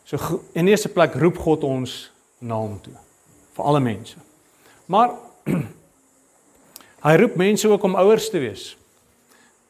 So 0.05 0.43
in 0.53 0.69
eerste 0.69 0.89
plek 0.89 1.15
roep 1.15 1.39
God 1.39 1.65
ons 1.65 2.11
na 2.39 2.55
hom 2.55 2.81
toe 2.81 2.95
vir 3.55 3.65
alle 3.65 3.81
mense. 3.81 4.17
Maar 4.87 5.11
hy 7.05 7.15
roep 7.17 7.39
mense 7.41 7.69
ook 7.69 7.85
om 7.89 7.97
ouers 8.01 8.29
te 8.31 8.43
wees. 8.43 8.77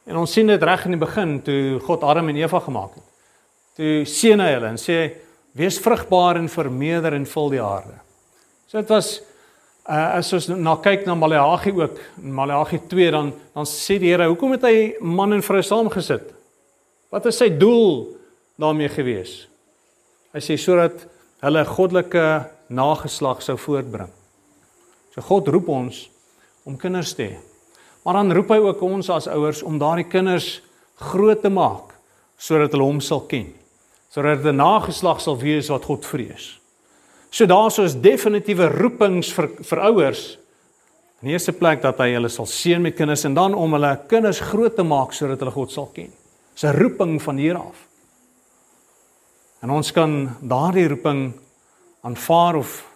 En 0.09 0.19
ons 0.23 0.33
sien 0.33 0.47
dit 0.47 0.63
reg 0.63 0.85
in 0.89 0.97
die 0.97 1.01
begin 1.01 1.39
toe 1.47 1.79
God 1.87 2.03
Adam 2.03 2.29
en 2.29 2.41
Eva 2.41 2.61
gemaak 2.65 2.97
het 2.99 3.07
toe 3.81 4.05
seën 4.09 4.41
hy 4.41 4.51
hulle 4.53 4.75
en 4.75 4.79
sê 4.81 4.99
wees 5.57 5.79
vrugbaar 5.83 6.41
en 6.41 6.51
vermeerder 6.53 7.17
en 7.17 7.27
vul 7.27 7.53
die 7.55 7.63
aarde. 7.65 7.97
So 8.69 8.79
dit 8.79 8.91
was 8.93 9.15
uh, 9.89 10.19
as 10.21 10.31
ons 10.37 10.51
na 10.53 10.77
kyk 10.83 11.07
na 11.09 11.17
Maleagi 11.19 11.73
ook, 11.79 11.97
Maleagi 12.21 12.83
2 12.91 13.15
dan 13.15 13.33
dan 13.55 13.69
sê 13.69 13.99
die 14.01 14.13
Here, 14.13 14.29
hoekom 14.31 14.55
het 14.57 14.67
hy 14.69 14.77
man 15.01 15.33
en 15.37 15.45
vrou 15.45 15.63
saamgesit? 15.65 16.29
Wat 17.11 17.27
is 17.27 17.41
sy 17.41 17.49
doel 17.57 18.13
daarmee 18.61 18.91
gewees? 18.93 19.47
Hy 20.35 20.45
sê 20.45 20.59
sodat 20.61 21.07
hulle 21.43 21.65
goddelike 21.67 22.27
nageslag 22.71 23.41
sou 23.43 23.57
voortbring. 23.59 24.11
So 25.15 25.25
God 25.27 25.49
roep 25.51 25.73
ons 25.73 26.05
om 26.71 26.79
kinders 26.79 27.15
te 27.19 27.27
hê. 27.29 27.39
Maar 28.05 28.23
dan 28.23 28.33
roep 28.33 28.53
hy 28.55 28.61
ook 28.65 28.83
ons 28.87 29.11
as 29.13 29.29
ouers 29.29 29.63
om 29.67 29.79
daardie 29.79 30.09
kinders 30.09 30.61
groot 31.11 31.43
te 31.43 31.51
maak 31.53 31.97
sodat 32.41 32.73
hulle 32.73 32.87
hom 32.87 33.01
sal 33.05 33.27
ken 33.29 33.51
sodat 34.11 34.43
dit 34.43 34.53
'n 34.53 34.57
nageslag 34.57 35.21
sal 35.21 35.39
wees 35.39 35.69
wat 35.69 35.85
God 35.85 36.07
vrees. 36.07 36.59
So 37.31 37.47
daar's 37.47 37.79
ons 37.79 37.95
definitiewe 37.95 38.67
roepings 38.67 39.33
vir 39.33 39.49
vir 39.63 39.79
ouers. 39.79 40.39
In 41.23 41.29
die 41.29 41.33
eerste 41.33 41.53
plek 41.53 41.83
dat 41.83 41.99
hy 41.99 42.15
hulle 42.15 42.29
sal 42.29 42.47
seën 42.47 42.83
met 42.83 42.97
kinders 42.97 43.25
en 43.25 43.35
dan 43.35 43.55
om 43.55 43.73
hulle 43.73 44.01
kinders 44.09 44.41
groot 44.41 44.75
te 44.77 44.83
maak 44.83 45.13
sodat 45.13 45.39
hulle 45.39 45.53
God 45.53 45.71
sal 45.71 45.87
ken. 45.95 46.11
Dis 46.55 46.65
'n 46.65 46.77
roeping 46.77 47.23
van 47.23 47.37
hier 47.37 47.57
af. 47.57 47.87
En 49.63 49.71
ons 49.71 49.93
kan 49.93 50.37
daardie 50.41 50.89
roeping 50.89 51.33
aanvaar 52.03 52.57
of 52.57 52.90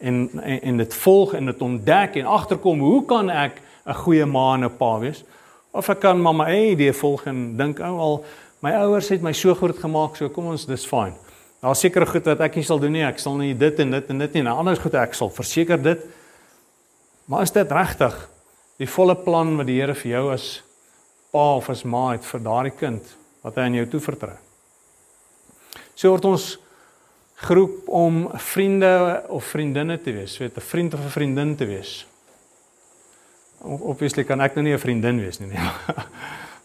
en 0.00 0.30
en, 0.42 0.60
en 0.60 0.76
dit 0.76 0.94
volg 0.94 1.34
en 1.34 1.46
dit 1.46 1.62
ontdek 1.62 2.16
en 2.16 2.26
agterkom 2.26 2.80
hoe 2.80 3.04
kan 3.06 3.30
ek 3.30 3.62
'n 3.86 3.94
goeie 3.94 4.26
ma 4.26 4.54
en 4.54 4.64
'n 4.64 4.76
pa 4.76 4.98
wees? 4.98 5.24
Of 5.72 5.88
ek 5.88 6.00
kan 6.00 6.22
maar 6.22 6.34
my 6.34 6.44
eie 6.44 6.70
idee 6.70 6.92
volg 6.92 7.26
en 7.26 7.56
dink 7.56 7.78
ou 7.80 7.98
al 7.98 8.24
My 8.60 8.74
ouers 8.76 9.08
het 9.08 9.22
my 9.24 9.32
so 9.32 9.54
groot 9.56 9.78
gemaak, 9.80 10.18
so 10.18 10.28
kom 10.28 10.50
ons, 10.52 10.66
dis 10.68 10.82
fyn. 10.84 11.14
Daar 11.64 11.76
seker 11.76 12.04
goed 12.08 12.26
wat 12.28 12.42
ek 12.44 12.58
nie 12.58 12.64
sal 12.64 12.80
doen 12.80 12.92
nie. 12.92 13.04
Ek 13.06 13.20
sal 13.20 13.38
nie 13.40 13.54
dit 13.56 13.78
en 13.80 13.94
dit 13.96 14.10
en 14.12 14.20
dit 14.20 14.36
nie. 14.36 14.42
Nou 14.44 14.58
anders 14.60 14.80
goed 14.82 14.96
ek 15.00 15.16
sal 15.16 15.32
verseker 15.32 15.80
dit. 15.80 16.02
Maar 17.28 17.46
is 17.46 17.54
dit 17.56 17.72
regtig 17.72 18.16
die 18.80 18.88
volle 18.88 19.16
plan 19.16 19.54
wat 19.56 19.68
die 19.68 19.78
Here 19.80 19.96
vir 19.96 20.10
jou 20.12 20.22
as 20.34 20.46
pa 21.32 21.46
of 21.56 21.70
as 21.72 21.86
ma 21.88 22.10
het 22.12 22.24
vir 22.26 22.44
daardie 22.44 22.74
kind 22.76 23.12
wat 23.44 23.56
hy 23.56 23.68
aan 23.68 23.78
jou 23.80 23.86
toevertrou? 23.94 24.36
So 25.96 26.12
word 26.12 26.28
ons 26.28 26.46
groep 27.40 27.88
om 27.88 28.28
vriende 28.34 29.24
of 29.28 29.44
vriendinne 29.44 30.00
te 30.00 30.12
wees, 30.12 30.38
weet 30.38 30.56
'n 30.56 30.60
vriend 30.60 30.94
of 30.94 31.00
'n 31.00 31.10
vriendin 31.10 31.56
te 31.56 31.66
wees. 31.66 32.06
Obviously 33.60 34.24
kan 34.24 34.40
ek 34.40 34.54
nou 34.54 34.64
nie 34.64 34.74
'n 34.74 34.78
vriendin 34.78 35.20
wees 35.20 35.38
nie 35.38 35.48
nie. 35.48 35.58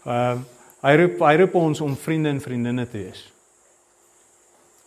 Ehm 0.06 0.44
Hy 0.86 0.92
roep 1.00 1.22
hy 1.24 1.36
roep 1.40 1.54
ons 1.58 1.80
om 1.82 1.94
vriende 1.98 2.30
en 2.30 2.42
vriendinne 2.42 2.84
te 2.86 3.00
wees. 3.00 3.24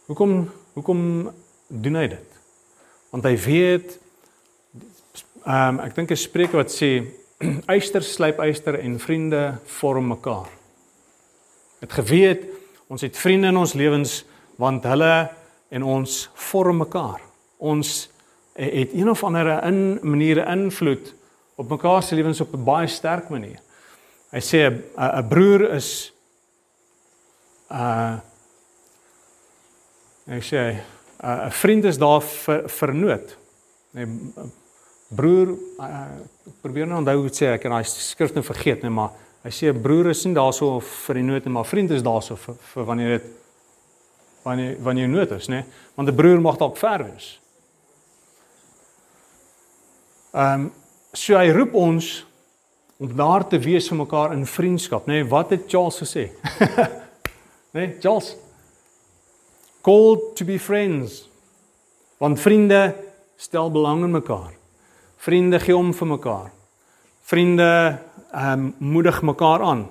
Hoekom 0.07 0.43
hoekom 0.77 1.01
doen 1.67 1.97
hy 1.99 2.05
dit? 2.13 2.37
Want 3.11 3.25
hy 3.27 3.33
weet 3.43 3.97
ehm 5.43 5.79
um, 5.79 5.81
ek 5.83 5.95
dink 5.97 6.11
'n 6.13 6.19
spreek 6.19 6.53
wat 6.55 6.71
sê 6.71 7.09
eyster 7.73 8.03
slyp 8.05 8.39
eyster 8.39 8.79
en 8.79 8.99
vriende 8.99 9.57
vorm 9.79 10.07
mekaar. 10.13 10.47
Het 11.83 11.91
geweet 11.91 12.47
ons 12.87 13.01
het 13.01 13.17
vriende 13.17 13.51
in 13.51 13.57
ons 13.57 13.73
lewens 13.73 14.23
want 14.55 14.83
hulle 14.83 15.29
en 15.69 15.83
ons 15.83 16.29
vorm 16.33 16.77
mekaar. 16.77 17.21
Ons 17.57 18.09
het 18.53 18.93
een 18.93 19.09
of 19.09 19.23
ander 19.23 19.51
in 19.63 19.99
maniere 20.01 20.45
invloed 20.51 21.13
op 21.55 21.69
mekaar 21.69 22.03
se 22.03 22.15
lewens 22.15 22.41
op 22.41 22.53
'n 22.53 22.63
baie 22.63 22.87
sterk 22.87 23.29
manier. 23.29 23.59
Hy 24.31 24.39
sê 24.39 24.69
'n 24.97 25.27
broer 25.27 25.73
is 25.73 26.13
uh 27.71 28.17
hy 30.25 30.39
sê 30.41 30.81
'n 31.23 31.51
vriend 31.51 31.85
is 31.85 31.97
daar 31.97 32.21
vir 32.21 32.69
vir 32.69 32.93
nood. 32.93 33.37
Nee 33.91 34.05
broer 35.09 35.55
uh, 35.79 36.01
probeer 36.61 36.87
nou 36.87 36.99
onthou 37.01 37.15
hoe 37.17 37.29
dit 37.29 37.41
sê 37.41 37.49
ek 37.55 37.65
en 37.65 37.77
daai 37.77 37.87
skrif 37.89 38.35
nou 38.35 38.43
vergeet 38.45 38.83
net 38.85 38.93
maar 38.93 39.15
hy 39.45 39.51
sê 39.55 39.71
broer 39.73 40.11
is 40.11 40.21
nie 40.27 40.35
daarso 40.37 40.75
vir 40.83 41.19
die 41.19 41.25
nood 41.25 41.47
nie 41.47 41.53
maar 41.55 41.67
vriend 41.67 41.93
is 41.95 42.05
daarso 42.05 42.37
vir, 42.37 42.57
vir 42.73 42.87
wanneer 42.89 43.15
dit 43.17 43.29
wanneer 44.43 44.77
wanneer 44.83 45.07
jy 45.07 45.11
nood 45.11 45.31
is 45.31 45.47
nê 45.47 45.63
want 45.95 46.09
'n 46.09 46.15
broer 46.15 46.41
mag 46.41 46.57
dalk 46.57 46.77
ver 46.77 47.03
wees. 47.03 47.39
Ehm 50.33 50.53
um, 50.53 50.71
so 51.13 51.37
hy 51.37 51.49
roep 51.51 51.73
ons 51.73 52.25
om 52.99 53.15
daar 53.15 53.47
te 53.47 53.59
wees 53.59 53.87
vir 53.89 53.97
mekaar 53.97 54.33
in 54.33 54.45
vriendskap 54.45 55.07
nê 55.07 55.23
wat 55.27 55.49
het 55.49 55.67
Charles 55.67 55.99
gesê? 55.99 56.29
nê 57.73 57.99
Charles 58.01 58.35
called 59.81 60.35
to 60.35 60.45
be 60.45 60.59
friends 60.59 61.29
want 62.19 62.39
vriende 62.39 62.95
stel 63.37 63.71
belang 63.71 64.03
in 64.03 64.11
mekaar. 64.11 64.51
Vriende 65.17 65.59
gee 65.59 65.75
om 65.75 65.93
vir 65.93 66.07
mekaar. 66.07 66.51
Vriende 67.23 67.99
ehm 68.31 68.51
um, 68.51 68.73
moedig 68.77 69.21
mekaar 69.21 69.61
aan. 69.61 69.89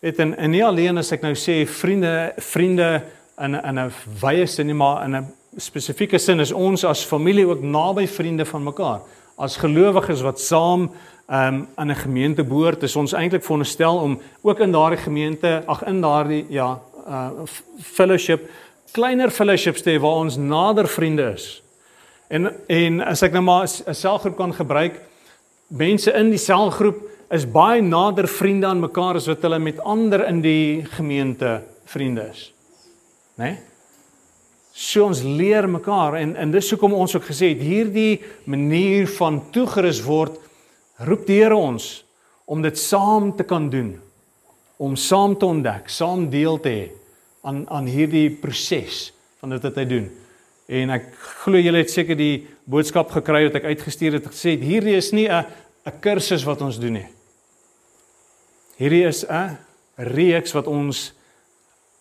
Weet 0.00 0.18
en, 0.18 0.36
en 0.36 0.50
nie 0.50 0.64
alleen 0.64 0.98
as 0.98 1.12
ek 1.14 1.22
nou 1.22 1.34
sê 1.38 1.62
vriende 1.68 2.32
vriende 2.42 2.88
in 3.42 3.54
in 3.54 3.78
'n 3.78 3.92
wye 4.20 4.46
sin 4.46 4.66
nie 4.66 4.74
maar 4.74 5.04
in 5.04 5.16
'n 5.16 5.26
spesifieke 5.56 6.18
sin 6.18 6.40
is 6.40 6.52
ons 6.52 6.84
as 6.84 7.04
familie 7.04 7.46
ook 7.46 7.62
naby 7.62 8.06
vriende 8.06 8.44
van 8.44 8.62
mekaar. 8.62 9.00
As 9.36 9.56
gelowiges 9.56 10.22
wat 10.22 10.40
saam 10.40 10.90
um, 11.28 11.68
in 11.78 11.90
'n 11.90 11.94
gemeente 11.94 12.44
behoort, 12.44 12.82
is 12.82 12.96
ons 12.96 13.12
eintlik 13.12 13.42
veronderstel 13.42 13.96
om 13.96 14.20
ook 14.42 14.60
in 14.60 14.72
daardie 14.72 14.98
gemeente, 14.98 15.62
ag 15.66 15.84
in 15.84 16.00
daardie 16.00 16.46
ja, 16.48 16.80
uh 17.08 17.30
fellowship, 17.80 18.50
kleiner 18.92 19.30
fellowships 19.30 19.82
te 19.82 19.90
hê 19.90 20.00
waar 20.00 20.22
ons 20.24 20.36
nader 20.36 20.88
vriende 20.88 21.32
is. 21.34 21.62
En 22.28 22.52
en 22.68 23.00
as 23.00 23.22
ek 23.22 23.32
nou 23.32 23.42
maar 23.42 23.66
'n 23.66 23.94
selgroep 23.94 24.36
kan 24.36 24.54
gebruik, 24.54 25.00
mense 25.66 26.12
in 26.12 26.30
die 26.30 26.38
selgroep 26.38 27.00
is 27.30 27.46
baie 27.50 27.82
nader 27.82 28.28
vriende 28.28 28.66
aan 28.66 28.80
mekaar 28.80 29.16
as 29.16 29.26
wat 29.26 29.42
hulle 29.42 29.58
met 29.58 29.80
ander 29.80 30.26
in 30.28 30.40
die 30.40 30.84
gemeente 30.84 31.62
vriende 31.84 32.28
is. 32.30 32.51
Né? 33.36 33.44
Nee? 33.44 33.58
So 34.72 35.04
ons 35.04 35.20
leer 35.22 35.68
mekaar 35.68 36.16
en 36.16 36.36
en 36.36 36.52
dis 36.52 36.70
hoekom 36.72 36.94
ons 36.96 37.14
ook 37.16 37.26
gesê 37.28 37.50
het 37.52 37.60
hierdie 37.60 38.22
manier 38.48 39.04
van 39.18 39.42
toegerus 39.52 40.00
word 40.04 40.38
roep 41.04 41.26
die 41.28 41.42
Here 41.42 41.56
ons 41.56 42.04
om 42.48 42.62
dit 42.64 42.78
saam 42.78 43.34
te 43.36 43.44
kan 43.44 43.68
doen 43.70 43.98
om 44.82 44.96
saam 44.96 45.36
te 45.38 45.46
ontdek, 45.46 45.90
saam 45.92 46.24
deel 46.32 46.56
te 46.58 46.72
hê 46.72 46.86
aan 47.46 47.66
aan 47.70 47.86
hierdie 47.86 48.30
proses 48.30 49.12
van 49.42 49.52
dit 49.52 49.62
wat 49.62 49.76
hy 49.78 49.84
doen. 49.90 50.08
En 50.72 50.94
ek 50.96 51.10
glo 51.42 51.60
julle 51.60 51.82
het 51.82 51.92
seker 51.92 52.16
die 52.18 52.46
boodskap 52.64 53.12
gekry 53.12 53.44
wat 53.48 53.58
ek 53.60 53.68
uitgestuur 53.74 54.16
het 54.18 54.30
gesê 54.30 54.56
hierdie 54.56 54.96
is 54.96 55.12
nie 55.12 55.28
'n 55.28 55.44
'n 55.86 56.00
kursus 56.00 56.44
wat 56.44 56.62
ons 56.62 56.78
doen 56.78 56.94
nie. 56.94 57.08
Hierdie 58.78 59.04
is 59.04 59.24
'n 59.28 59.58
reeks 59.96 60.52
wat 60.52 60.66
ons 60.66 61.12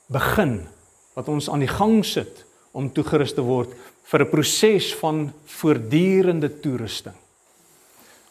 begin, 0.10 0.68
wat 1.14 1.28
ons 1.28 1.50
aan 1.50 1.60
die 1.60 1.72
gang 1.72 2.06
sit 2.06 2.46
om 2.72 2.92
toegerus 2.94 3.34
te 3.34 3.44
word 3.44 3.74
vir 4.12 4.22
'n 4.22 4.30
proses 4.30 4.94
van 4.96 5.34
voortdurende 5.46 6.60
toerusting. 6.60 7.16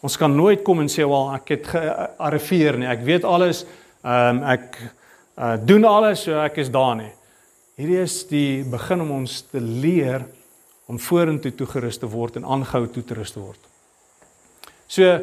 Ons 0.00 0.16
kan 0.16 0.32
nooit 0.36 0.62
kom 0.64 0.80
en 0.80 0.88
sê 0.88 1.04
wel 1.04 1.34
ek 1.34 1.48
het 1.48 1.66
gearriveer 1.66 2.78
nie. 2.78 2.88
Ek 2.88 3.04
weet 3.04 3.24
alles. 3.24 3.64
Ehm 4.04 4.36
um, 4.36 4.42
ek 4.42 4.78
uh, 5.36 5.56
doen 5.64 5.84
alles 5.84 6.22
so 6.22 6.40
ek 6.40 6.56
is 6.56 6.70
daar 6.70 6.96
nie. 6.96 7.12
Hierdie 7.76 8.00
is 8.02 8.26
die 8.28 8.64
begin 8.64 9.00
om 9.00 9.10
ons 9.10 9.42
te 9.42 9.60
leer 9.60 10.24
om 10.86 10.98
vorentoe 10.98 11.52
toegerus 11.54 11.98
te 11.98 12.08
word 12.08 12.36
en 12.36 12.44
aangehou 12.44 12.86
toe 12.92 13.04
te 13.04 13.14
rus 13.14 13.32
te 13.32 13.40
word. 13.40 13.60
So 14.88 15.20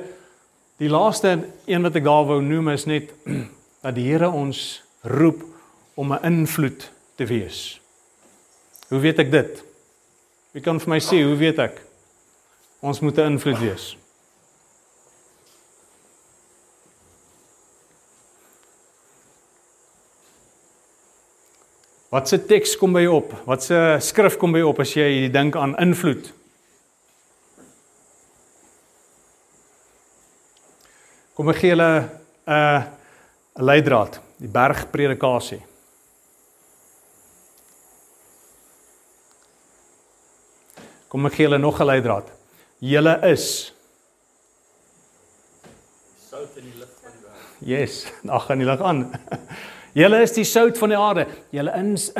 die 0.78 0.89
laaste 0.89 1.34
een 1.65 1.84
wat 1.84 1.96
ek 1.96 2.06
daar 2.06 2.26
wou 2.30 2.41
noem 2.41 2.70
is 2.70 2.86
net 2.86 3.12
dat 3.84 3.96
die 3.98 4.08
Here 4.08 4.30
ons 4.30 4.82
roep 5.04 5.41
om 5.96 6.13
'n 6.13 6.24
invloed 6.24 6.89
te 7.17 7.25
wees. 7.25 7.82
Hoe 8.88 8.99
weet 9.01 9.19
ek 9.25 9.32
dit? 9.34 9.63
Wie 10.53 10.63
kan 10.63 10.80
vir 10.80 10.93
my 10.93 10.99
sê 11.03 11.23
hoe 11.25 11.38
weet 11.38 11.60
ek? 11.60 11.82
Ons 12.80 13.01
moet 13.01 13.17
'n 13.17 13.34
invloed 13.34 13.60
wees. 13.60 13.97
Wat 22.10 22.30
se 22.30 22.38
teks 22.39 22.77
kom 22.80 22.93
by 22.93 23.06
op? 23.06 23.34
Wat 23.45 23.63
se 23.63 23.97
skrif 23.99 24.38
kom 24.38 24.51
by 24.56 24.62
op 24.63 24.80
as 24.80 24.93
jy 24.95 25.27
dink 25.30 25.56
aan 25.56 25.75
invloed? 25.77 26.32
Kom 31.36 31.49
ek 31.49 31.60
gee 31.62 31.75
julle 31.75 31.91
'n 31.91 32.10
uh, 32.47 32.82
'n 33.60 33.63
leidraad, 33.63 34.21
die 34.38 34.47
bergpredikasie. 34.47 35.66
Kom 41.08 41.26
ek 41.26 41.38
gee 41.38 41.48
julle 41.48 41.58
nog 41.58 41.80
'n 41.80 41.86
leidraad. 41.86 42.28
Julle 42.80 43.20
is 43.32 43.74
sout 46.30 46.58
in 46.58 46.63
die 46.63 46.80
lig 46.80 46.91
van 47.02 47.12
die 47.12 47.24
wêreld. 47.24 47.60
Yes, 47.60 48.06
ag 48.38 48.46
gaan 48.46 48.58
die 48.58 48.67
lig 48.67 48.82
aan. 48.82 49.12
Julle 49.98 50.22
is 50.22 50.34
die 50.36 50.43
sout 50.46 50.78
van 50.78 50.89
die 50.89 50.98
aarde. 50.98 51.26
Julle 51.50 51.72
is 51.93 52.12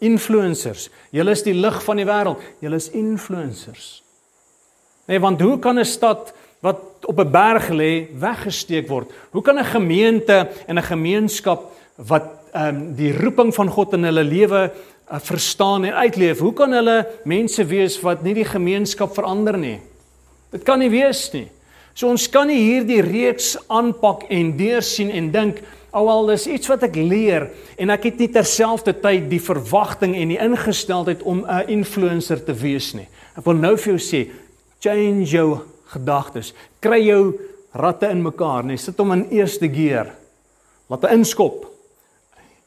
influencers. 0.00 0.88
Julle 1.14 1.30
is 1.30 1.42
die 1.42 1.54
lig 1.54 1.82
van 1.84 1.96
die 1.96 2.06
wêreld. 2.08 2.40
Julle 2.58 2.80
is 2.80 2.90
influencers. 2.90 4.02
Nee, 5.06 5.20
want 5.20 5.40
hoe 5.40 5.58
kan 5.58 5.78
'n 5.78 5.84
stad 5.84 6.32
wat 6.60 7.04
op 7.06 7.18
'n 7.20 7.30
berg 7.30 7.68
lê 7.68 8.08
weggesteek 8.18 8.88
word? 8.88 9.10
Hoe 9.30 9.42
kan 9.42 9.58
'n 9.58 9.64
gemeente 9.64 10.48
en 10.66 10.78
'n 10.78 10.82
gemeenskap 10.82 11.70
wat 11.96 12.26
ehm 12.52 12.76
um, 12.76 12.94
die 12.94 13.12
roeping 13.12 13.54
van 13.54 13.68
God 13.68 13.92
in 13.92 14.04
hulle 14.04 14.24
lewe 14.24 14.72
verstaan 15.18 15.84
en 15.84 15.94
uitleef, 15.94 16.38
hoe 16.38 16.52
kan 16.54 16.72
hulle 16.72 17.06
mense 17.24 17.64
wees 17.66 17.98
wat 18.00 18.22
nie 18.22 18.34
die 18.34 18.46
gemeenskap 18.46 19.14
verander 19.14 19.58
nie? 19.58 19.80
Dit 20.50 20.62
kan 20.66 20.78
nie 20.78 20.90
wees 20.90 21.32
nie. 21.32 21.48
So 21.94 22.08
ons 22.08 22.28
kan 22.30 22.46
nie 22.46 22.60
hierdie 22.62 23.02
reeks 23.02 23.56
aanpak 23.68 24.28
en 24.30 24.56
deursien 24.56 25.10
en 25.10 25.32
dink 25.34 25.62
Alhoewel 25.90 26.28
dis 26.30 26.44
iets 26.46 26.70
wat 26.70 26.84
ek 26.86 26.94
leer 26.94 27.48
en 27.80 27.90
ek 27.90 28.04
het 28.06 28.20
nie 28.22 28.28
terselfdertyd 28.30 29.24
die 29.30 29.40
verwagting 29.42 30.14
en 30.14 30.30
die 30.30 30.38
ingesteldheid 30.38 31.24
om 31.26 31.42
'n 31.42 31.66
influencer 31.66 32.38
te 32.44 32.54
wees 32.54 32.94
nie. 32.94 33.08
Ek 33.36 33.44
wil 33.44 33.58
nou 33.58 33.76
vir 33.76 33.96
jou 33.96 33.98
sê, 33.98 34.30
change 34.78 35.26
jou 35.26 35.58
gedagtes. 35.86 36.54
Kry 36.80 37.02
jou 37.06 37.34
ratte 37.74 38.08
in 38.08 38.22
mekaar, 38.22 38.64
nee, 38.64 38.76
sit 38.76 38.98
hom 38.98 39.12
in 39.12 39.26
eerste 39.30 39.68
gear. 39.68 40.14
Laat 40.88 41.02
hy 41.02 41.14
inskop. 41.14 41.66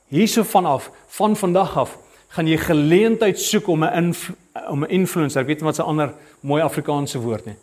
Hierso 0.09 0.43
vanaf, 0.43 0.91
van 1.07 1.35
vandag 1.35 1.77
af, 1.77 1.97
gaan 2.33 2.47
jy 2.49 2.57
geleentheid 2.57 3.39
soek 3.39 3.67
om 3.67 3.83
'n 3.83 4.13
om 4.69 4.83
'n 4.83 4.89
influencer, 4.89 5.41
ek 5.41 5.47
weet 5.47 5.61
nie 5.61 5.65
wat 5.65 5.79
'n 5.79 5.89
ander 5.89 6.13
mooi 6.41 6.61
Afrikaanse 6.61 7.19
woord 7.19 7.45
nie. 7.45 7.55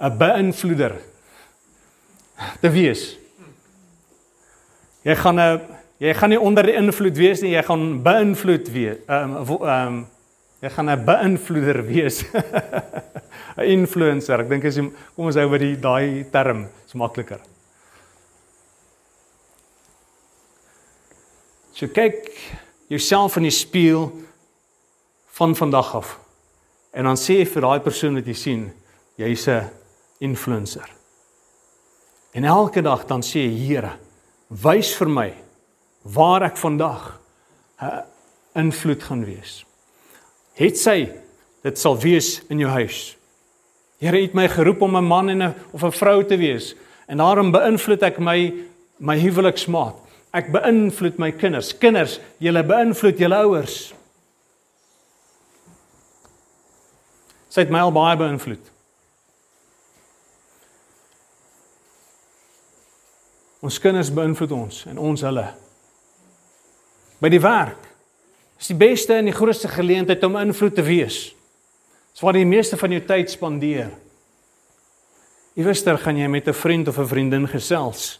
'n 0.00 0.18
beïnvloeder 0.18 0.96
te 2.60 2.70
wees. 2.70 3.16
Jy 5.02 5.14
gaan 5.14 5.40
'n 5.40 5.60
jy 5.98 6.14
gaan 6.14 6.28
nie 6.28 6.40
onder 6.40 6.62
die 6.66 6.74
invloed 6.74 7.16
wees 7.16 7.40
nie, 7.40 7.54
jy 7.54 7.62
gaan 7.62 8.02
beïnvloed 8.02 8.68
wees. 8.72 8.98
Ehm 9.06 9.36
um, 9.36 9.58
ehm 9.62 9.86
um, 9.86 10.06
jy 10.60 10.70
gaan 10.70 10.90
'n 10.90 11.04
beïnvloeder 11.04 11.86
wees. 11.86 12.24
'n 13.56 13.70
influencer. 13.70 14.40
Ek 14.40 14.48
dink 14.48 14.64
as 14.64 14.76
jy 14.76 14.90
kom 15.14 15.26
ons 15.26 15.38
hou 15.38 15.48
by 15.48 15.58
die 15.58 15.76
daai 15.78 16.24
term, 16.32 16.66
is 16.86 16.94
makliker. 16.94 17.40
So 21.74 21.86
kyk 21.86 22.30
jouself 22.88 23.36
in 23.36 23.42
die 23.42 23.54
spieël 23.54 24.12
van 25.34 25.56
vandag 25.56 25.94
af. 25.94 26.18
En 26.92 27.04
dan 27.04 27.18
sê 27.18 27.40
jy 27.40 27.46
vir 27.46 27.66
daai 27.66 27.80
persoon 27.80 28.14
wat 28.14 28.26
jy 28.26 28.34
sien, 28.34 28.72
jy's 29.16 29.48
'n 29.48 29.70
influencer. 30.20 30.88
En 32.32 32.44
elke 32.44 32.82
dag 32.82 33.06
dan 33.06 33.22
sê 33.22 33.46
jy, 33.46 33.66
Here, 33.66 33.92
wys 34.48 34.94
vir 34.94 35.08
my 35.08 35.34
waar 36.02 36.42
ek 36.42 36.56
vandag 36.56 37.20
'n 37.80 38.04
invloed 38.54 39.02
gaan 39.02 39.24
wees. 39.24 39.64
Het 40.54 40.78
sy 40.78 41.12
dit 41.62 41.78
sal 41.78 41.98
wees 41.98 42.42
in 42.48 42.58
jou 42.58 42.70
huis. 42.70 43.16
Here 43.98 44.20
het 44.20 44.34
my 44.34 44.48
geroep 44.48 44.82
om 44.82 44.96
'n 44.96 45.04
man 45.04 45.28
en 45.28 45.42
'n 45.42 45.54
of 45.72 45.82
'n 45.82 45.92
vrou 45.92 46.24
te 46.24 46.36
wees 46.36 46.74
en 47.08 47.18
daarom 47.18 47.52
beïnvloed 47.52 48.02
ek 48.02 48.18
my 48.18 48.54
my 48.98 49.18
huweliksmaat. 49.18 49.96
Ek 50.34 50.50
beïnvloed 50.50 51.20
my 51.22 51.30
kinders. 51.38 51.70
Kinders, 51.78 52.18
julle 52.42 52.64
beïnvloed 52.66 53.20
julle 53.22 53.38
ouers. 53.46 53.76
Sy 57.54 57.62
het 57.62 57.70
my 57.70 57.84
al 57.84 57.94
baie 57.94 58.16
beïnvloed. 58.18 58.72
Ons 63.64 63.78
kinders 63.80 64.10
beïnvloed 64.12 64.52
ons 64.52 64.80
en 64.90 64.98
ons 65.00 65.22
hulle. 65.24 65.44
By 67.22 67.30
die 67.32 67.40
werk 67.40 67.86
is 68.58 68.72
die 68.72 68.78
beste 68.80 69.14
en 69.14 69.30
die 69.30 69.36
grootste 69.36 69.70
geleentheid 69.70 70.26
om 70.26 70.40
invloed 70.40 70.74
te 70.76 70.84
wees. 70.84 71.28
Dis 72.10 72.22
waar 72.22 72.34
jy 72.34 72.42
die 72.42 72.50
meeste 72.50 72.76
van 72.80 72.92
jou 72.92 73.00
tyd 73.06 73.30
spandeer. 73.30 73.94
Iewerster 75.54 75.96
gaan 76.02 76.18
jy 76.18 76.26
met 76.28 76.48
'n 76.48 76.52
vriend 76.52 76.88
of 76.88 76.98
'n 76.98 77.06
vriendin 77.06 77.48
gesels. 77.48 78.18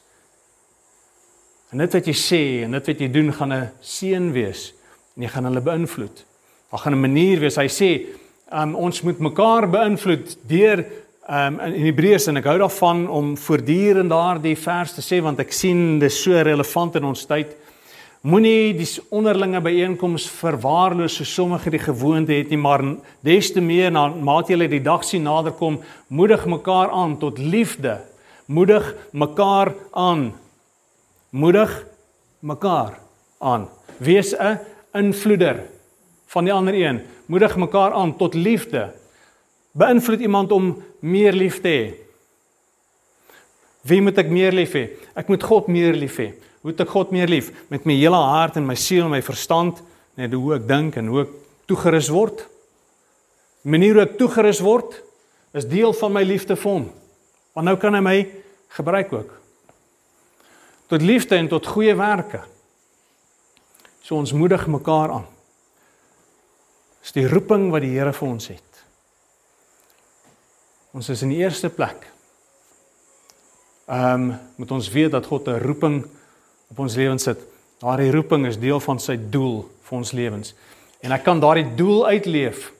En 1.74 1.80
dit 1.82 1.94
wat 1.96 2.06
jy 2.06 2.12
sê 2.14 2.42
en 2.62 2.76
dit 2.76 2.86
wat 2.86 3.00
jy 3.02 3.06
doen 3.10 3.32
gaan 3.34 3.52
'n 3.52 3.70
seën 3.82 4.32
wees 4.32 4.72
en 5.16 5.22
jy 5.22 5.28
gaan 5.28 5.44
hulle 5.44 5.60
beïnvloed. 5.60 6.24
Daar 6.70 6.78
gaan 6.78 6.94
'n 6.94 7.00
manier 7.00 7.40
wees. 7.40 7.56
Hy 7.56 7.66
sê, 7.66 8.06
um, 8.52 8.76
ons 8.76 9.02
moet 9.02 9.18
mekaar 9.18 9.68
beïnvloed 9.68 10.36
deur 10.46 10.84
um, 11.28 11.60
in 11.60 11.84
Hebreërs 11.84 12.28
en 12.28 12.36
ek 12.36 12.44
hou 12.44 12.58
daarvan 12.58 13.08
om 13.08 13.36
voortdurend 13.36 14.08
daardie 14.08 14.56
vers 14.56 14.92
te 14.92 15.02
sê 15.02 15.20
want 15.20 15.40
ek 15.40 15.52
sien 15.52 15.98
dis 15.98 16.22
so 16.22 16.30
relevant 16.30 16.94
in 16.94 17.04
ons 17.04 17.26
tyd. 17.26 17.56
Moenie 18.22 18.72
die 18.72 18.88
onderlinge 19.10 19.60
byeenkomste 19.60 20.30
verwaarloos 20.30 21.16
so 21.16 21.24
sommige 21.24 21.70
die 21.70 21.82
gewoonte 21.82 22.32
het 22.32 22.50
nie, 22.50 22.56
maar 22.56 22.82
des 23.20 23.50
te 23.50 23.60
meer 23.60 23.90
na 23.90 24.08
mate 24.08 24.54
jy 24.54 24.68
die 24.68 24.80
dag 24.80 25.02
sien 25.04 25.24
naderkom, 25.24 25.80
moedig 26.06 26.46
mekaar 26.46 26.90
aan 26.90 27.18
tot 27.18 27.38
liefde. 27.38 27.98
Moedig 28.46 28.94
mekaar 29.10 29.74
aan. 29.92 30.32
Moedig 31.34 31.72
mekaar 32.38 32.98
aan. 33.42 33.66
Wees 33.98 34.34
'n 34.36 34.58
invloeder 34.92 35.66
van 36.26 36.44
die 36.44 36.52
ander 36.52 36.74
een. 36.74 37.02
Moedig 37.26 37.56
mekaar 37.56 37.92
aan 37.92 38.16
tot 38.16 38.34
liefde. 38.34 38.92
Beïnvloed 39.70 40.20
iemand 40.20 40.52
om 40.52 40.82
meer 40.98 41.32
lief 41.32 41.60
te 41.60 41.68
hê. 41.68 41.94
Wie 43.80 44.02
moet 44.02 44.18
ek 44.18 44.30
meer 44.30 44.52
lief 44.52 44.72
hê? 44.72 44.88
Ek 45.14 45.28
moet 45.28 45.42
God 45.42 45.66
meer 45.66 45.94
lief 45.94 46.16
hê. 46.16 46.32
Hoe 46.60 46.70
het 46.70 46.80
ek 46.80 46.88
God 46.88 47.10
meer 47.10 47.28
lief? 47.28 47.50
Met 47.68 47.84
my 47.84 47.92
hele 47.92 48.16
hart 48.16 48.56
en 48.56 48.66
my 48.66 48.74
siel 48.74 49.04
en 49.04 49.10
my 49.10 49.22
verstand, 49.22 49.82
net 50.14 50.32
hoe 50.32 50.54
ek 50.54 50.68
dink 50.68 50.96
en 50.96 51.06
hoe 51.06 51.20
ek 51.26 51.32
toegerus 51.66 52.08
word. 52.08 52.46
Die 53.62 53.70
manier 53.70 53.94
hoe 53.94 54.06
ek 54.06 54.18
toegerus 54.18 54.60
word 54.60 55.02
is 55.52 55.66
deel 55.66 55.92
van 55.92 56.12
my 56.12 56.22
liefde 56.22 56.56
vir 56.56 56.70
hom. 56.70 56.92
Want 57.52 57.66
nou 57.66 57.76
kan 57.76 57.94
hy 57.94 58.00
my 58.00 58.28
gebruik 58.68 59.12
ook. 59.12 59.43
Tot 60.86 61.02
liefde 61.02 61.36
en 61.36 61.48
tot 61.48 61.66
goeie 61.66 61.94
werke. 61.96 62.42
So 64.04 64.16
ons 64.16 64.32
moedig 64.32 64.66
mekaar 64.66 65.10
aan. 65.10 65.26
Dis 67.04 67.14
die 67.16 67.28
roeping 67.28 67.70
wat 67.72 67.84
die 67.84 67.94
Here 67.96 68.12
vir 68.12 68.28
ons 68.28 68.48
het. 68.52 68.82
Ons 70.94 71.08
is 71.08 71.24
in 71.24 71.32
die 71.32 71.40
eerste 71.40 71.70
plek. 71.72 72.06
Ehm 73.88 74.30
um, 74.30 74.36
moet 74.56 74.70
ons 74.70 74.88
weet 74.88 75.10
dat 75.12 75.26
God 75.26 75.48
'n 75.48 75.60
roeping 75.60 76.04
op 76.70 76.78
ons 76.78 76.94
lewens 76.94 77.22
sit. 77.22 77.40
Daardie 77.78 78.10
roeping 78.10 78.46
is 78.46 78.58
deel 78.58 78.80
van 78.80 79.00
sy 79.00 79.16
doel 79.16 79.68
vir 79.82 79.98
ons 79.98 80.12
lewens. 80.12 80.54
En 81.00 81.12
ek 81.12 81.24
kan 81.24 81.40
daardie 81.40 81.74
doel 81.74 82.06
uitleef. 82.06 82.72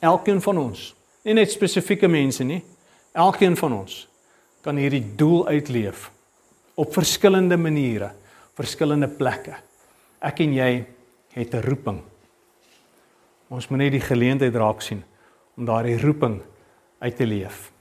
Elkeen 0.00 0.42
van 0.42 0.58
ons, 0.58 0.94
nie 1.22 1.34
net 1.34 1.50
spesifieke 1.50 2.08
mense 2.08 2.44
nie, 2.44 2.64
elkeen 3.12 3.56
van 3.56 3.72
ons 3.72 4.08
kan 4.62 4.76
hierdie 4.76 5.14
doel 5.16 5.46
uitleef 5.46 6.10
op 6.74 6.92
verskillende 6.92 7.56
maniere, 7.56 8.10
verskillende 8.54 9.08
plekke. 9.08 9.54
Ek 10.20 10.40
en 10.40 10.54
jy 10.54 10.86
het 11.34 11.54
'n 11.54 11.62
roeping. 11.62 12.02
Ons 13.48 13.68
moet 13.68 13.78
net 13.78 13.92
die 13.92 14.00
geleentheid 14.00 14.54
raak 14.54 14.80
sien 14.80 15.04
om 15.56 15.64
daardie 15.64 16.00
roeping 16.00 16.42
uit 16.98 17.16
te 17.16 17.26
leef. 17.26 17.72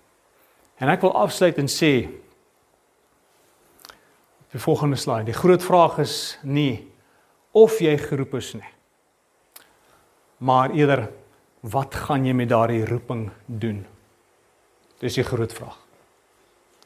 En 0.77 0.89
ek 0.89 1.01
wil 1.01 1.15
afsluit 1.15 1.57
en 1.57 1.67
sê 1.67 2.09
Die 4.53 4.61
volgende 4.61 4.95
slide. 4.95 5.25
Die 5.25 5.33
groot 5.33 5.63
vraag 5.65 5.97
is 6.03 6.37
nie 6.45 6.85
of 7.57 7.79
jy 7.81 7.95
geroep 7.97 8.35
is 8.37 8.51
nie. 8.53 8.69
Maar 10.45 10.75
eerder 10.77 11.07
wat 11.73 11.95
gaan 12.05 12.27
jy 12.27 12.35
met 12.37 12.51
daardie 12.51 12.83
roeping 12.85 13.31
doen? 13.45 13.81
Dis 15.01 15.17
die 15.17 15.25
groot 15.25 15.53
vraag. 15.53 15.79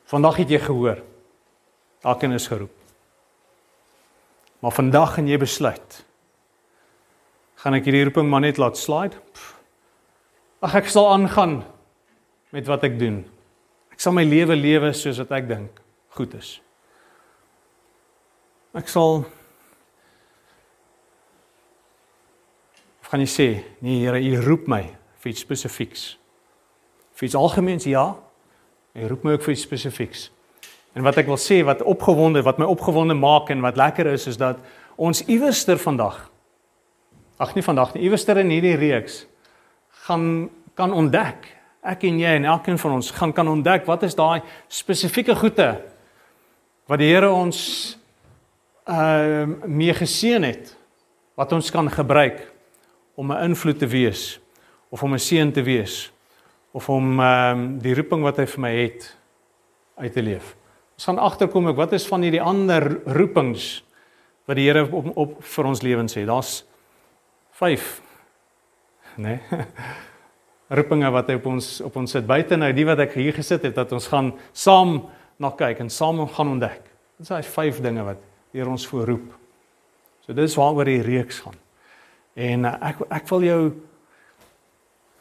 Vandag 0.08 0.39
het 0.39 0.54
jy 0.54 0.62
gehoor. 0.63 1.02
Elkeen 2.01 2.31
is 2.31 2.47
geroep. 2.47 2.73
Maar 4.60 4.71
vandag 4.71 5.13
gaan 5.13 5.27
jy 5.27 5.38
besluit. 5.38 6.03
Gaan 7.62 7.77
ek 7.77 7.88
hierdie 7.89 8.03
roeping 8.10 8.29
maar 8.29 8.43
net 8.45 8.60
laat 8.62 8.77
slide? 8.77 9.17
Ag 10.62 10.75
ek 10.81 10.89
sal 10.89 11.10
aangaan 11.13 11.60
met 12.53 12.69
wat 12.69 12.86
ek 12.88 12.97
doen. 12.99 13.23
Ek 13.93 14.01
sal 14.01 14.13
my 14.13 14.25
lewe 14.25 14.55
lewe 14.57 14.93
soos 14.93 15.21
wat 15.21 15.33
ek 15.39 15.49
dink 15.49 15.81
goed 16.17 16.33
is. 16.38 16.57
Ek 18.77 18.89
sal 18.89 19.25
Of 23.07 23.13
gaan 23.13 23.21
jy 23.23 23.29
sê, 23.31 23.45
nee 23.79 24.01
Here, 24.01 24.19
U 24.19 24.41
roep 24.43 24.65
my 24.67 24.81
vir 25.23 25.29
iets 25.31 25.45
spesifieks. 25.45 26.01
Vir 27.15 27.29
iets 27.29 27.38
algemeens 27.39 27.86
ja. 27.88 28.17
U 28.91 29.07
roep 29.07 29.23
my 29.23 29.38
ook 29.38 29.45
vir 29.45 29.53
iets 29.53 29.63
spesifieks. 29.63 30.25
En 30.93 31.04
wat 31.04 31.17
ek 31.17 31.26
wil 31.26 31.38
sê 31.38 31.63
wat 31.65 31.82
opgewonde, 31.82 32.41
wat 32.41 32.58
my 32.58 32.65
opgewonde 32.65 33.13
maak 33.13 33.50
en 33.50 33.62
wat 33.62 33.78
lekker 33.78 34.06
is 34.13 34.28
is 34.28 34.38
dat 34.38 34.58
ons 34.95 35.26
iewerster 35.26 35.78
vandag 35.78 36.30
Ag 37.38 37.54
nie 37.54 37.62
vandag 37.62 37.93
nie, 37.93 38.08
iewerster 38.08 38.39
in 38.41 38.50
hierdie 38.50 38.78
reeks 38.82 39.28
gaan 40.08 40.50
kan 40.78 40.93
ontdek. 40.93 41.45
Ek 41.86 42.02
en 42.10 42.17
jy 42.17 42.32
en 42.39 42.47
elkeen 42.50 42.80
van 42.82 42.95
ons 42.97 43.12
gaan 43.13 43.34
kan 43.34 43.50
ontdek 43.52 43.86
wat 43.86 44.08
is 44.08 44.17
daai 44.17 44.41
spesifieke 44.73 45.36
goede 45.38 45.69
wat 46.89 47.02
die 47.02 47.12
Here 47.12 47.30
ons 47.30 47.60
ehm 48.88 49.54
uh, 49.54 49.69
mee 49.69 49.93
geseën 49.93 50.43
het 50.47 50.73
wat 51.38 51.54
ons 51.54 51.69
kan 51.71 51.89
gebruik 51.91 52.41
om 53.15 53.32
'n 53.32 53.43
invloed 53.52 53.80
te 53.80 53.88
wees 53.88 54.39
of 54.89 55.04
om 55.04 55.13
'n 55.13 55.19
seën 55.19 55.52
te 55.52 55.62
wees 55.62 56.12
of 56.73 56.89
om 56.89 57.19
ehm 57.19 57.60
um, 57.60 57.80
die 57.80 57.93
roeping 57.93 58.23
wat 58.23 58.38
hy 58.38 58.45
vir 58.45 58.62
my 58.62 58.73
het 58.73 59.17
uit 59.97 60.13
te 60.13 60.21
leef. 60.21 60.57
Ons 60.97 61.05
gaan 61.05 61.19
agterkom 61.21 61.67
ek 61.69 61.77
wat 61.77 61.91
is 61.93 62.07
van 62.10 62.23
hierdie 62.25 62.41
ander 62.41 62.88
roepings 63.13 63.83
wat 64.49 64.57
die 64.57 64.63
Here 64.65 64.81
op, 64.88 65.12
op 65.13 65.36
vir 65.45 65.67
ons 65.69 65.83
lewens 65.86 66.15
het. 66.17 66.25
Daar's 66.25 66.63
5 67.60 67.91
né? 69.21 69.36
Nee? 69.38 69.67
roepinge 70.79 71.12
wat 71.13 71.29
hy 71.29 71.38
op 71.38 71.45
ons 71.53 71.67
op 71.86 72.01
ons 72.01 72.17
sit 72.17 72.25
buite 72.27 72.57
nou 72.57 72.71
die 72.75 72.88
wat 72.89 73.03
ek 73.05 73.13
hier 73.21 73.36
gesit 73.36 73.69
het 73.69 73.77
dat 73.77 73.93
ons 73.93 74.10
gaan 74.10 74.33
saam 74.57 74.97
na 75.38 75.53
kyk 75.53 75.86
en 75.86 75.93
saam 75.93 76.25
gaan 76.33 76.55
ontdek. 76.55 76.81
Dit 76.81 77.27
is 77.27 77.31
daai 77.36 77.45
5 77.45 77.86
dinge 77.86 78.10
wat 78.10 78.25
deur 78.57 78.73
ons 78.73 78.89
voorroep. 78.89 79.29
So 80.25 80.33
dis 80.33 80.57
waaroor 80.57 80.89
die 80.89 81.05
reeks 81.05 81.45
gaan. 81.45 81.62
En 82.33 82.65
uh, 82.65 82.75
ek 82.89 83.05
ek 83.21 83.31
wil 83.36 83.45
jou 83.51 83.62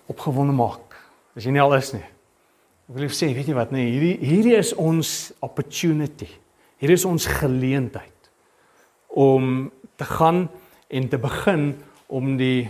opgewonde 0.08 0.56
maak. 0.56 0.96
As 1.36 1.44
jy 1.44 1.52
nie 1.52 1.62
al 1.68 1.76
is 1.76 1.92
nie. 1.92 2.06
Ek 2.86 2.94
wil 2.94 3.10
sê, 3.10 3.32
weet 3.34 3.48
jy 3.50 3.54
wat, 3.56 3.72
nee, 3.74 3.88
hierdie 3.90 4.14
hierdie 4.22 4.54
is 4.54 4.70
ons 4.78 5.32
opportunity. 5.42 6.28
Hier 6.78 6.92
is 6.94 7.04
ons 7.08 7.24
geleentheid 7.26 8.30
om 9.10 9.72
te 9.98 10.06
gaan 10.06 10.44
en 10.86 11.08
te 11.10 11.18
begin 11.18 11.72
om 12.06 12.36
die 12.38 12.68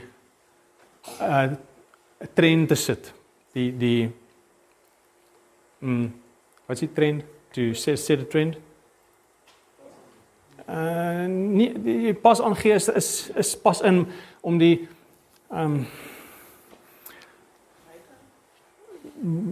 uh 1.20 1.50
trend 2.32 2.70
te 2.72 2.78
sit. 2.80 3.12
Die 3.52 3.68
die 3.76 4.06
mm 5.84 6.06
wat 6.66 6.80
is 6.80 6.86
die 6.86 6.94
trend? 6.96 7.26
To 7.54 7.74
set 7.76 8.00
set 8.00 8.24
a 8.24 8.30
trend? 8.32 8.56
uh 10.66 11.28
nie 11.28 11.68
die 11.78 12.14
pas 12.14 12.40
aangee 12.40 12.74
is, 12.74 12.88
is 12.88 13.10
is 13.36 13.52
pas 13.60 13.84
in 13.84 14.06
om 14.40 14.56
die 14.58 14.88
ehm 15.52 15.76
um, 15.76 15.80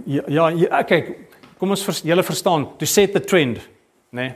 ja 0.06 0.22
ja, 0.28 0.48
ja 0.50 0.82
kyk 0.88 1.12
kom 1.58 1.70
ons 1.70 1.84
vers, 1.86 2.02
julle 2.04 2.24
verstaan 2.26 2.66
to 2.78 2.86
set 2.86 3.12
the 3.12 3.20
trend 3.20 3.60
nê 4.12 4.28
nee? 4.28 4.34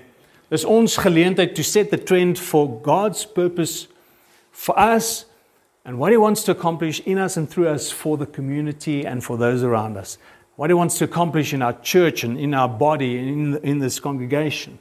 dis 0.51 0.65
ons 0.65 0.97
geleentheid 0.97 1.55
to 1.55 1.63
set 1.63 1.91
the 1.91 1.99
trend 1.99 2.39
for 2.39 2.81
God's 2.83 3.27
purpose 3.27 3.89
for 4.51 4.75
us 4.79 5.27
and 5.85 5.99
what 5.99 6.13
he 6.13 6.17
wants 6.17 6.45
to 6.45 6.53
accomplish 6.53 7.01
in 7.07 7.19
us 7.19 7.37
and 7.37 7.49
through 7.51 7.69
us 7.69 7.91
for 7.93 8.17
the 8.17 8.27
community 8.27 9.07
and 9.07 9.23
for 9.23 9.39
those 9.39 9.63
around 9.63 9.97
us 9.97 10.19
what 10.57 10.71
he 10.71 10.75
wants 10.75 10.99
to 10.99 11.05
accomplish 11.05 11.53
in 11.53 11.63
our 11.63 11.77
church 11.83 12.25
and 12.25 12.39
in 12.39 12.55
our 12.55 12.69
body 12.69 13.19
and 13.19 13.29
in 13.29 13.61
in 13.63 13.79
this 13.79 14.01
congregation 14.01 14.79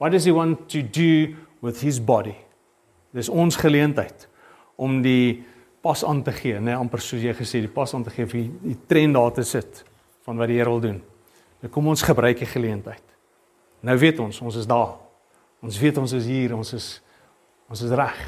What 0.00 0.12
does 0.12 0.24
he 0.24 0.32
want 0.32 0.70
to 0.70 0.82
do 0.82 1.36
with 1.60 1.82
his 1.82 2.00
body? 2.00 2.34
Dis 3.12 3.28
ons 3.28 3.56
geleentheid 3.60 4.24
om 4.80 5.02
die 5.04 5.42
pas 5.84 6.00
aan 6.08 6.22
te 6.24 6.32
gee, 6.32 6.54
né, 6.56 6.70
nee, 6.70 6.76
amper 6.76 7.02
soos 7.04 7.20
jy 7.20 7.34
gesê, 7.36 7.60
die 7.60 7.68
pas 7.68 7.92
aan 7.92 8.06
te 8.06 8.12
gee 8.14 8.24
vir 8.24 8.38
die, 8.38 8.70
die 8.70 8.76
trend 8.88 9.18
daar 9.18 9.34
te 9.36 9.44
sit 9.44 9.82
van 10.30 10.38
wat 10.38 10.50
die 10.50 10.60
Here 10.60 10.70
wil 10.70 10.82
doen. 10.82 10.98
Nou 11.60 11.70
kom 11.74 11.88
ons 11.90 12.04
gebruik 12.06 12.38
die 12.38 12.48
geleentheid. 12.48 13.02
Nou 13.82 13.96
weet 13.98 14.20
ons, 14.22 14.38
ons 14.46 14.56
is 14.60 14.68
daar. 14.68 14.94
Ons 15.60 15.78
weet 15.82 15.98
ons 15.98 16.12
is 16.14 16.28
hier, 16.30 16.54
ons 16.54 16.76
is 16.76 17.00
ons 17.70 17.82
is 17.86 17.94
reg. 17.94 18.18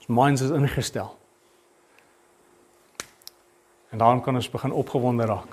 Ons 0.00 0.08
minds 0.12 0.44
is 0.44 0.52
ingestel. 0.52 1.12
En 3.92 4.00
daarom 4.00 4.20
kan 4.24 4.36
ons 4.36 4.50
begin 4.50 4.74
opgewonde 4.76 5.24
raak. 5.28 5.52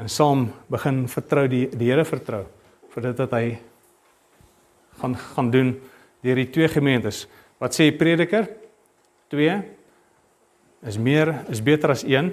En 0.00 0.08
saam 0.08 0.48
begin 0.72 1.04
vertrou 1.08 1.44
die 1.48 1.66
die 1.68 1.90
Here 1.90 2.04
vertrou 2.08 2.44
vir 2.94 3.08
dit 3.08 3.22
wat 3.24 3.36
hy 3.36 3.46
gaan 5.00 5.16
gaan 5.16 5.50
doen 5.52 5.74
deur 6.24 6.40
die 6.40 6.50
twee 6.54 6.68
gemeentes. 6.72 7.26
Wat 7.60 7.76
sê 7.76 7.90
prediker? 7.96 8.48
2 9.32 9.60
is 10.88 10.98
meer 10.98 11.34
is 11.52 11.60
beter 11.64 11.92
as 11.92 12.04
1 12.04 12.32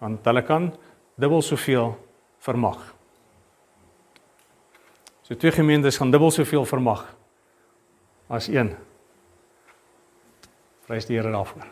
want 0.00 0.24
hulle 0.26 0.42
kan 0.48 0.70
dubbel 1.20 1.42
soveel 1.42 1.92
vermag. 2.38 2.94
So 5.22 5.36
twee 5.36 5.52
gemeentes 5.52 5.96
gaan 5.96 6.10
dubbel 6.10 6.30
soveel 6.30 6.64
vermag 6.64 7.04
as 8.26 8.48
een. 8.48 8.72
Prys 10.86 11.06
die 11.06 11.18
Here 11.18 11.30
daarvoor. 11.30 11.66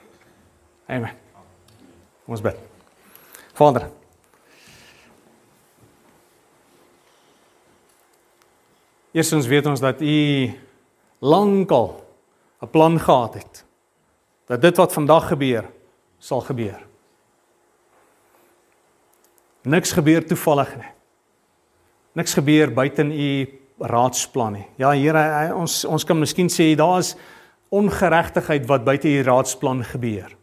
Amen. 0.86 1.14
Kom 2.24 2.34
ons 2.36 2.42
bid. 2.42 2.58
Vader. 3.58 3.88
Eerstens 9.10 9.46
weet 9.46 9.66
ons 9.66 9.80
dat 9.80 10.00
U 10.00 10.52
lankal 11.18 12.04
'n 12.60 12.70
plan 12.70 13.00
gehad 13.00 13.34
het. 13.34 13.64
Dat 14.46 14.62
dit 14.62 14.76
wat 14.76 14.92
vandag 14.92 15.28
gebeur, 15.28 15.70
sal 16.18 16.40
gebeur. 16.40 16.87
Niks 19.62 19.92
gebeur 19.92 20.26
toevallig 20.26 20.76
nie. 20.76 20.92
Niks 22.18 22.34
gebeur 22.34 22.70
buite 22.74 23.04
U 23.04 23.30
raadsplan 23.78 24.52
nie. 24.58 24.66
Ja 24.78 24.90
Here, 24.90 25.54
ons 25.54 25.84
ons 25.84 26.04
kan 26.04 26.18
miskien 26.18 26.50
sê 26.50 26.74
daar's 26.78 27.14
ongeregtigheid 27.70 28.66
wat 28.66 28.84
buite 28.84 29.08
U 29.08 29.22
raadsplan 29.22 29.84
gebeur. 29.84 30.34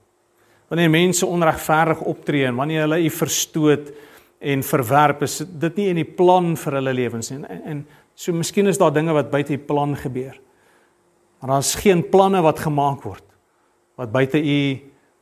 Wanneer 0.70 0.90
mense 0.90 1.26
onregverdig 1.26 2.02
optree 2.02 2.46
en 2.46 2.56
wanneer 2.56 2.86
hulle 2.86 3.04
U 3.06 3.10
verstoot 3.10 3.92
en 4.40 4.64
verwerp, 4.64 5.24
is 5.26 5.40
dit 5.46 5.78
nie 5.80 5.90
in 5.90 6.00
die 6.02 6.08
plan 6.08 6.54
vir 6.60 6.80
hulle 6.80 6.94
lewens 6.94 7.32
nie. 7.32 7.42
En, 7.50 7.62
en 7.66 7.86
so 8.16 8.34
miskien 8.34 8.68
is 8.68 8.80
daar 8.82 8.94
dinge 8.94 9.14
wat 9.16 9.32
buite 9.32 9.56
U 9.56 9.58
plan 9.58 9.96
gebeur. 10.00 10.36
Maar 11.40 11.58
daar's 11.58 11.76
geen 11.76 12.04
planne 12.10 12.42
wat 12.42 12.60
gemaak 12.60 13.04
word 13.04 13.24
wat 13.96 14.12
buite 14.12 14.42
U 14.42 14.60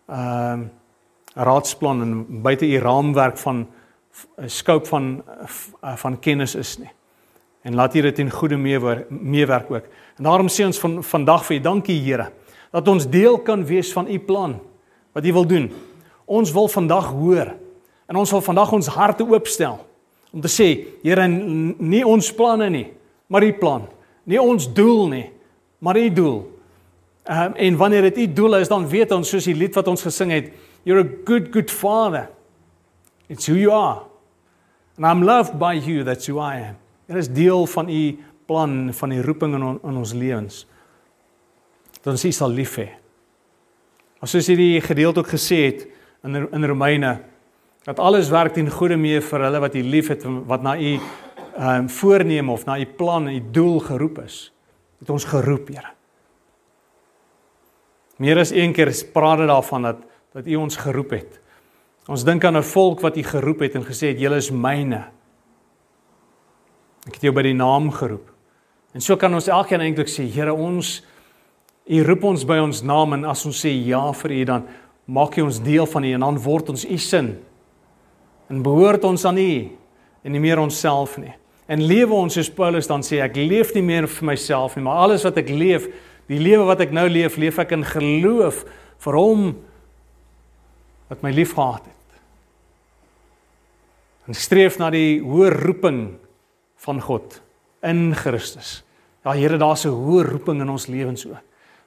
ehm 0.08 0.63
uh, 0.63 0.69
raadsplan 1.34 2.01
en 2.01 2.41
buite 2.45 2.65
U 2.65 2.77
raamwerk 2.77 3.38
van 3.41 3.63
'n 4.38 4.49
skoop 4.49 4.88
van 4.88 5.23
eh, 5.82 5.95
van 5.95 6.19
kennis 6.19 6.56
is 6.56 6.78
nie. 6.78 6.91
En 7.62 7.76
laat 7.76 7.93
hier 7.93 8.02
dit 8.02 8.19
in 8.19 8.30
goeie 8.30 8.58
meewerk 9.10 9.71
ook. 9.71 9.86
En 10.17 10.23
daarom 10.23 10.47
sê 10.47 10.65
ons 10.65 10.80
van 10.80 11.04
vandag 11.04 11.45
vir 11.45 11.58
U 11.58 11.60
dankie 11.60 12.02
Here 12.02 12.32
dat 12.71 12.88
ons 12.88 13.10
deel 13.10 13.38
kan 13.39 13.65
wees 13.65 13.93
van 13.93 14.08
U 14.10 14.19
plan 14.19 14.60
wat 15.13 15.26
U 15.26 15.34
wil 15.34 15.45
doen. 15.45 15.71
Ons 16.26 16.52
wil 16.52 16.67
vandag 16.67 17.12
hoor 17.12 17.54
en 18.06 18.15
ons 18.15 18.32
wil 18.32 18.41
vandag 18.41 18.71
ons 18.71 18.88
harte 18.88 19.23
oopstel 19.23 19.80
om 20.32 20.41
te 20.41 20.49
sê 20.49 20.88
Here 21.04 21.28
nie 21.28 22.04
ons 22.06 22.34
planne 22.34 22.69
nie, 22.69 22.88
maar 23.28 23.43
U 23.43 23.54
plan. 23.54 23.88
Nie 24.23 24.41
ons 24.41 24.73
doel 24.73 25.08
nie, 25.08 25.30
maar 25.80 25.97
U 25.97 26.10
doel. 26.13 26.39
Um, 27.23 27.54
en 27.56 27.78
wanneer 27.78 28.02
dit 28.02 28.17
U 28.17 28.34
doel 28.34 28.56
is, 28.56 28.67
dan 28.67 28.88
weet 28.88 29.12
ons 29.12 29.30
soos 29.30 29.45
die 29.47 29.56
lied 29.56 29.76
wat 29.76 29.88
ons 29.88 30.04
gesing 30.04 30.32
het, 30.32 30.52
you're 30.84 30.99
a 30.99 31.10
good 31.26 31.54
good 31.54 31.71
father. 31.71 32.28
It's 33.27 33.45
who 33.45 33.55
you 33.55 33.71
are. 33.71 34.03
And 34.97 35.05
I'm 35.05 35.23
loved 35.23 35.57
by 35.59 35.73
you, 35.73 36.03
that's 36.03 36.27
who 36.27 36.39
I 36.39 36.57
am. 36.69 36.77
Dit 37.07 37.17
is 37.17 37.29
deel 37.29 37.65
van 37.65 37.89
u 37.89 38.17
plan 38.45 38.93
van 38.93 39.09
die 39.09 39.21
roeping 39.21 39.55
in, 39.55 39.63
on, 39.63 39.79
in 39.83 39.97
ons 39.97 40.13
lewens. 40.13 40.63
Dat 42.01 42.13
ons 42.13 42.25
u 42.25 42.31
sal 42.31 42.51
lief 42.53 42.77
hê. 42.79 42.89
As 44.23 44.31
soos 44.31 44.47
hierdie 44.47 44.81
gedeelte 44.83 45.23
ook 45.23 45.33
gesê 45.33 45.65
het 45.65 45.86
in 46.23 46.38
in 46.45 46.67
Romeine 46.67 47.17
dat 47.83 47.99
alles 47.99 48.29
werk 48.31 48.53
ten 48.55 48.69
goeie 48.71 48.95
mee 48.97 49.19
vir 49.21 49.43
hulle 49.43 49.59
wat 49.59 49.75
u 49.75 49.83
liefhet 49.83 50.23
wat 50.47 50.63
na 50.63 50.77
u 50.79 50.93
ehm 51.53 51.83
um, 51.83 51.89
voorneem 51.89 52.49
of 52.49 52.65
na 52.65 52.79
u 52.79 52.86
plan 52.86 53.27
en 53.27 53.36
u 53.36 53.51
doel 53.51 53.79
geroep 53.79 54.23
is. 54.23 54.53
Het 54.99 55.09
ons 55.09 55.25
geroep, 55.25 55.67
Here. 55.67 55.91
Meer 58.17 58.39
as 58.39 58.51
een 58.51 58.73
keer 58.73 58.93
praat 59.13 59.38
dit 59.38 59.47
daarvan 59.47 59.81
dat 59.81 59.97
dat 60.33 60.47
u 60.47 60.55
ons 60.55 60.75
geroep 60.75 61.09
het. 61.09 61.41
Ons 62.07 62.23
dink 62.27 62.43
aan 62.43 62.57
'n 62.57 62.63
volk 62.63 62.99
wat 63.01 63.17
U 63.17 63.23
geroep 63.23 63.59
het 63.59 63.75
en 63.75 63.85
gesê 63.85 64.11
het 64.11 64.19
julle 64.19 64.35
is 64.35 64.51
myne. 64.51 65.07
Ek 67.07 67.13
het 67.13 67.21
jou 67.21 67.33
by 67.33 67.41
die 67.41 67.53
naam 67.53 67.91
geroep. 67.91 68.31
En 68.93 69.01
so 69.01 69.15
kan 69.15 69.33
ons 69.33 69.47
elkeen 69.47 69.81
eintlik 69.81 70.07
sê, 70.07 70.23
Here, 70.23 70.53
ons 70.53 71.03
U 71.85 72.03
roep 72.03 72.23
ons 72.23 72.45
by 72.45 72.57
ons 72.63 72.81
naam 72.81 73.13
en 73.13 73.25
as 73.25 73.45
ons 73.45 73.65
sê 73.65 73.69
ja 73.87 74.11
vir 74.11 74.31
U 74.31 74.43
dan 74.43 74.67
maak 75.05 75.37
U 75.37 75.41
ons 75.41 75.59
deel 75.59 75.85
van 75.85 76.03
U 76.03 76.13
en 76.13 76.19
dan 76.19 76.37
word 76.39 76.69
ons 76.69 76.85
U 76.85 76.97
sin. 76.97 77.37
En 78.49 78.61
behoort 78.63 79.03
ons 79.03 79.25
aan 79.25 79.37
U 79.37 79.69
en 80.23 80.31
nie 80.31 80.39
meer 80.39 80.59
onsself 80.59 81.17
nie. 81.17 81.33
En 81.67 81.81
lewe 81.81 82.13
ons 82.13 82.33
soos 82.33 82.49
Paulus 82.49 82.87
dan 82.87 83.01
sê, 83.01 83.19
ek 83.23 83.35
leef 83.35 83.73
nie 83.75 83.83
meer 83.83 84.07
vir 84.07 84.25
myself 84.25 84.75
nie, 84.75 84.83
maar 84.83 85.03
alles 85.07 85.23
wat 85.23 85.37
ek 85.37 85.49
leef, 85.49 85.87
die 86.27 86.39
lewe 86.39 86.63
wat 86.67 86.79
ek 86.79 86.91
nou 86.91 87.07
leef, 87.09 87.37
leef 87.37 87.59
ek 87.59 87.71
in 87.71 87.83
geloof 87.83 88.63
vir 89.03 89.13
Hom 89.19 89.55
wat 91.13 91.23
my 91.26 91.32
liefgehad 91.32 91.86
het. 91.86 92.19
En 94.28 94.38
streef 94.38 94.80
na 94.82 94.89
die 94.93 95.21
hoë 95.21 95.52
roeping 95.54 96.04
van 96.84 97.02
God 97.04 97.39
in 97.86 98.12
Christus. 98.17 98.82
Ja 99.23 99.36
Here, 99.38 99.58
daar's 99.58 99.86
'n 99.86 99.89
hoë 99.89 100.26
roeping 100.32 100.62
in 100.62 100.69
ons 100.69 100.88
lewens 100.88 101.26
ook 101.28 101.43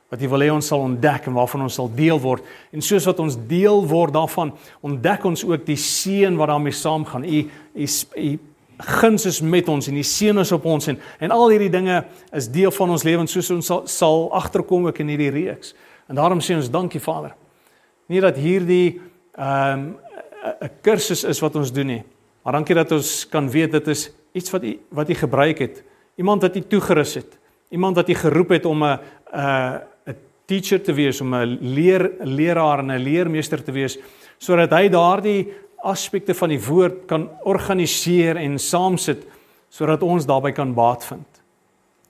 wat 0.09 0.23
U 0.23 0.29
wil 0.29 0.45
hê 0.45 0.51
ons 0.55 0.67
sal 0.67 0.85
ontdek 0.87 1.27
en 1.27 1.35
waarvan 1.35 1.65
ons 1.67 1.75
sal 1.75 1.89
deel 1.95 2.21
word. 2.23 2.45
En 2.75 2.83
soos 2.85 3.07
wat 3.09 3.19
ons 3.23 3.37
deel 3.49 3.81
word 3.91 4.15
daarvan, 4.15 4.53
ontdek 4.87 5.25
ons 5.25 5.43
ook 5.45 5.65
die 5.67 5.79
seën 5.81 6.37
wat 6.39 6.53
daarmee 6.53 6.73
saamgaan. 6.73 7.25
U 7.25 7.41
U 7.75 7.87
U 8.17 8.39
guns 8.77 9.25
is 9.25 9.41
met 9.41 9.69
ons 9.73 9.89
en 9.89 9.95
die 9.97 10.05
seën 10.05 10.39
is 10.39 10.53
op 10.53 10.65
ons 10.69 10.87
en 10.87 10.99
en 11.19 11.31
al 11.31 11.49
hierdie 11.49 11.71
dinge 11.73 12.05
is 12.37 12.49
deel 12.53 12.71
van 12.71 12.91
ons 12.91 13.03
lewens 13.09 13.33
soos 13.33 13.51
ons 13.51 13.67
sal, 13.67 13.87
sal 13.87 14.29
agterkom 14.37 14.87
ook 14.87 14.99
in 14.99 15.09
hierdie 15.09 15.31
reeks. 15.31 15.75
En 16.09 16.15
daarom 16.15 16.41
sê 16.45 16.55
ons 16.55 16.71
dankie 16.71 17.01
Vader. 17.01 17.33
Nie 18.07 18.21
dat 18.21 18.37
hierdie 18.37 19.01
ehm 19.37 19.79
um, 19.79 19.97
'n 20.61 20.71
kursus 20.83 21.25
is 21.25 21.41
wat 21.41 21.57
ons 21.57 21.73
doen 21.73 21.87
nie. 21.87 22.05
Maar 22.43 22.53
dankie 22.53 22.75
dat 22.75 22.93
ons 22.93 23.29
kan 23.29 23.51
weet 23.51 23.73
dit 23.73 23.89
is 23.89 24.11
iets 24.33 24.51
wat 24.51 24.63
u 24.63 24.79
wat 24.89 25.11
u 25.11 25.15
gebruik 25.15 25.59
het. 25.59 25.83
Iemand 26.17 26.43
wat 26.43 26.57
u 26.57 26.61
toegerus 26.61 27.15
het. 27.15 27.39
Iemand 27.69 27.97
wat 27.97 28.09
u 28.09 28.15
geroep 28.15 28.49
het 28.49 28.65
om 28.65 28.85
'n 28.85 28.99
'n 29.35 29.81
'n 30.07 30.17
teacher 30.47 30.83
te 30.83 30.93
wees, 30.93 31.21
om 31.21 31.35
'n 31.35 31.59
leer 31.61 32.11
leraar 32.21 32.79
en 32.79 32.91
'n 32.91 33.03
leermeester 33.03 33.63
te 33.63 33.73
wees 33.73 33.99
sodat 34.39 34.71
hy 34.71 34.89
daardie 34.89 35.53
aspekte 35.83 36.35
van 36.35 36.49
die 36.49 36.61
woord 36.61 37.07
kan 37.07 37.31
organiseer 37.45 38.37
en 38.37 38.59
saamsit 38.59 39.27
sodat 39.69 40.03
ons 40.03 40.27
daarbey 40.27 40.53
kan 40.53 40.75
baat 40.75 41.05
vind. 41.05 41.43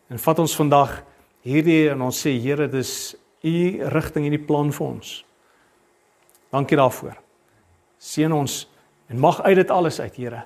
En 0.08 0.18
vat 0.18 0.38
ons 0.38 0.56
vandag 0.56 1.02
hierdie 1.42 1.90
en 1.90 2.02
ons 2.02 2.26
sê 2.26 2.30
Here, 2.40 2.68
dis 2.68 3.16
u 3.42 3.78
rigting 3.88 4.26
en 4.26 4.32
u 4.32 4.38
plan 4.38 4.72
vir 4.72 4.86
ons. 4.86 5.25
Dankie 6.56 6.76
daarvoor. 6.76 7.16
Seën 8.00 8.32
ons 8.32 8.64
en 9.06 9.18
mag 9.20 9.42
uit 9.42 9.56
dit 9.56 9.70
alles 9.70 10.00
uit, 10.00 10.16
Here. 10.16 10.44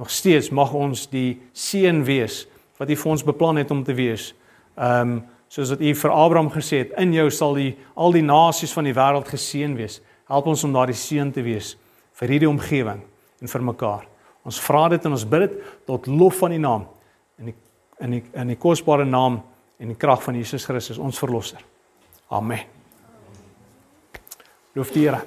Nog 0.00 0.10
steeds 0.10 0.48
mag 0.50 0.72
ons 0.72 1.04
die 1.12 1.42
seën 1.52 2.04
wees 2.04 2.46
wat 2.80 2.90
U 2.90 2.96
vir 2.96 3.10
ons 3.12 3.24
beplan 3.24 3.60
het 3.60 3.70
om 3.70 3.84
te 3.84 3.94
wees. 3.94 4.32
Ehm 4.80 5.18
um, 5.18 5.20
soos 5.52 5.68
wat 5.74 5.82
U 5.84 5.90
vir 5.94 6.10
Abraham 6.10 6.48
gesê 6.48 6.78
het, 6.80 6.94
in 6.96 7.12
jou 7.12 7.26
sal 7.30 7.52
die 7.58 7.74
al 7.94 8.14
die 8.16 8.24
nasies 8.24 8.72
van 8.72 8.86
die 8.88 8.94
wêreld 8.96 9.28
geseën 9.28 9.74
wees. 9.76 9.98
Help 10.24 10.48
ons 10.48 10.64
om 10.64 10.72
daardie 10.72 10.96
seën 10.96 11.32
te 11.32 11.44
wees 11.44 11.74
vir 12.16 12.32
hierdie 12.32 12.48
omgewing 12.48 13.02
en 13.40 13.52
vir 13.52 13.66
mekaar. 13.68 14.06
Ons 14.48 14.60
vra 14.64 14.86
dit 14.88 15.04
en 15.04 15.12
ons 15.12 15.26
bid 15.28 15.44
dit 15.44 15.58
tot 15.86 16.08
lof 16.08 16.40
van 16.40 16.56
U 16.56 16.62
naam 16.62 16.88
in 17.38 17.52
die 17.52 17.56
in 18.00 18.16
die 18.16 18.22
in 18.32 18.54
die 18.54 18.56
kosbare 18.56 19.04
naam 19.04 19.42
en 19.78 19.92
die 19.92 20.00
krag 20.00 20.24
van 20.24 20.40
Jesus 20.40 20.64
Christus 20.64 20.98
ons 20.98 21.20
verlosser. 21.20 21.60
Amen. 22.32 22.64
Loof 24.72 24.96
die 24.96 25.04
Here. 25.04 25.20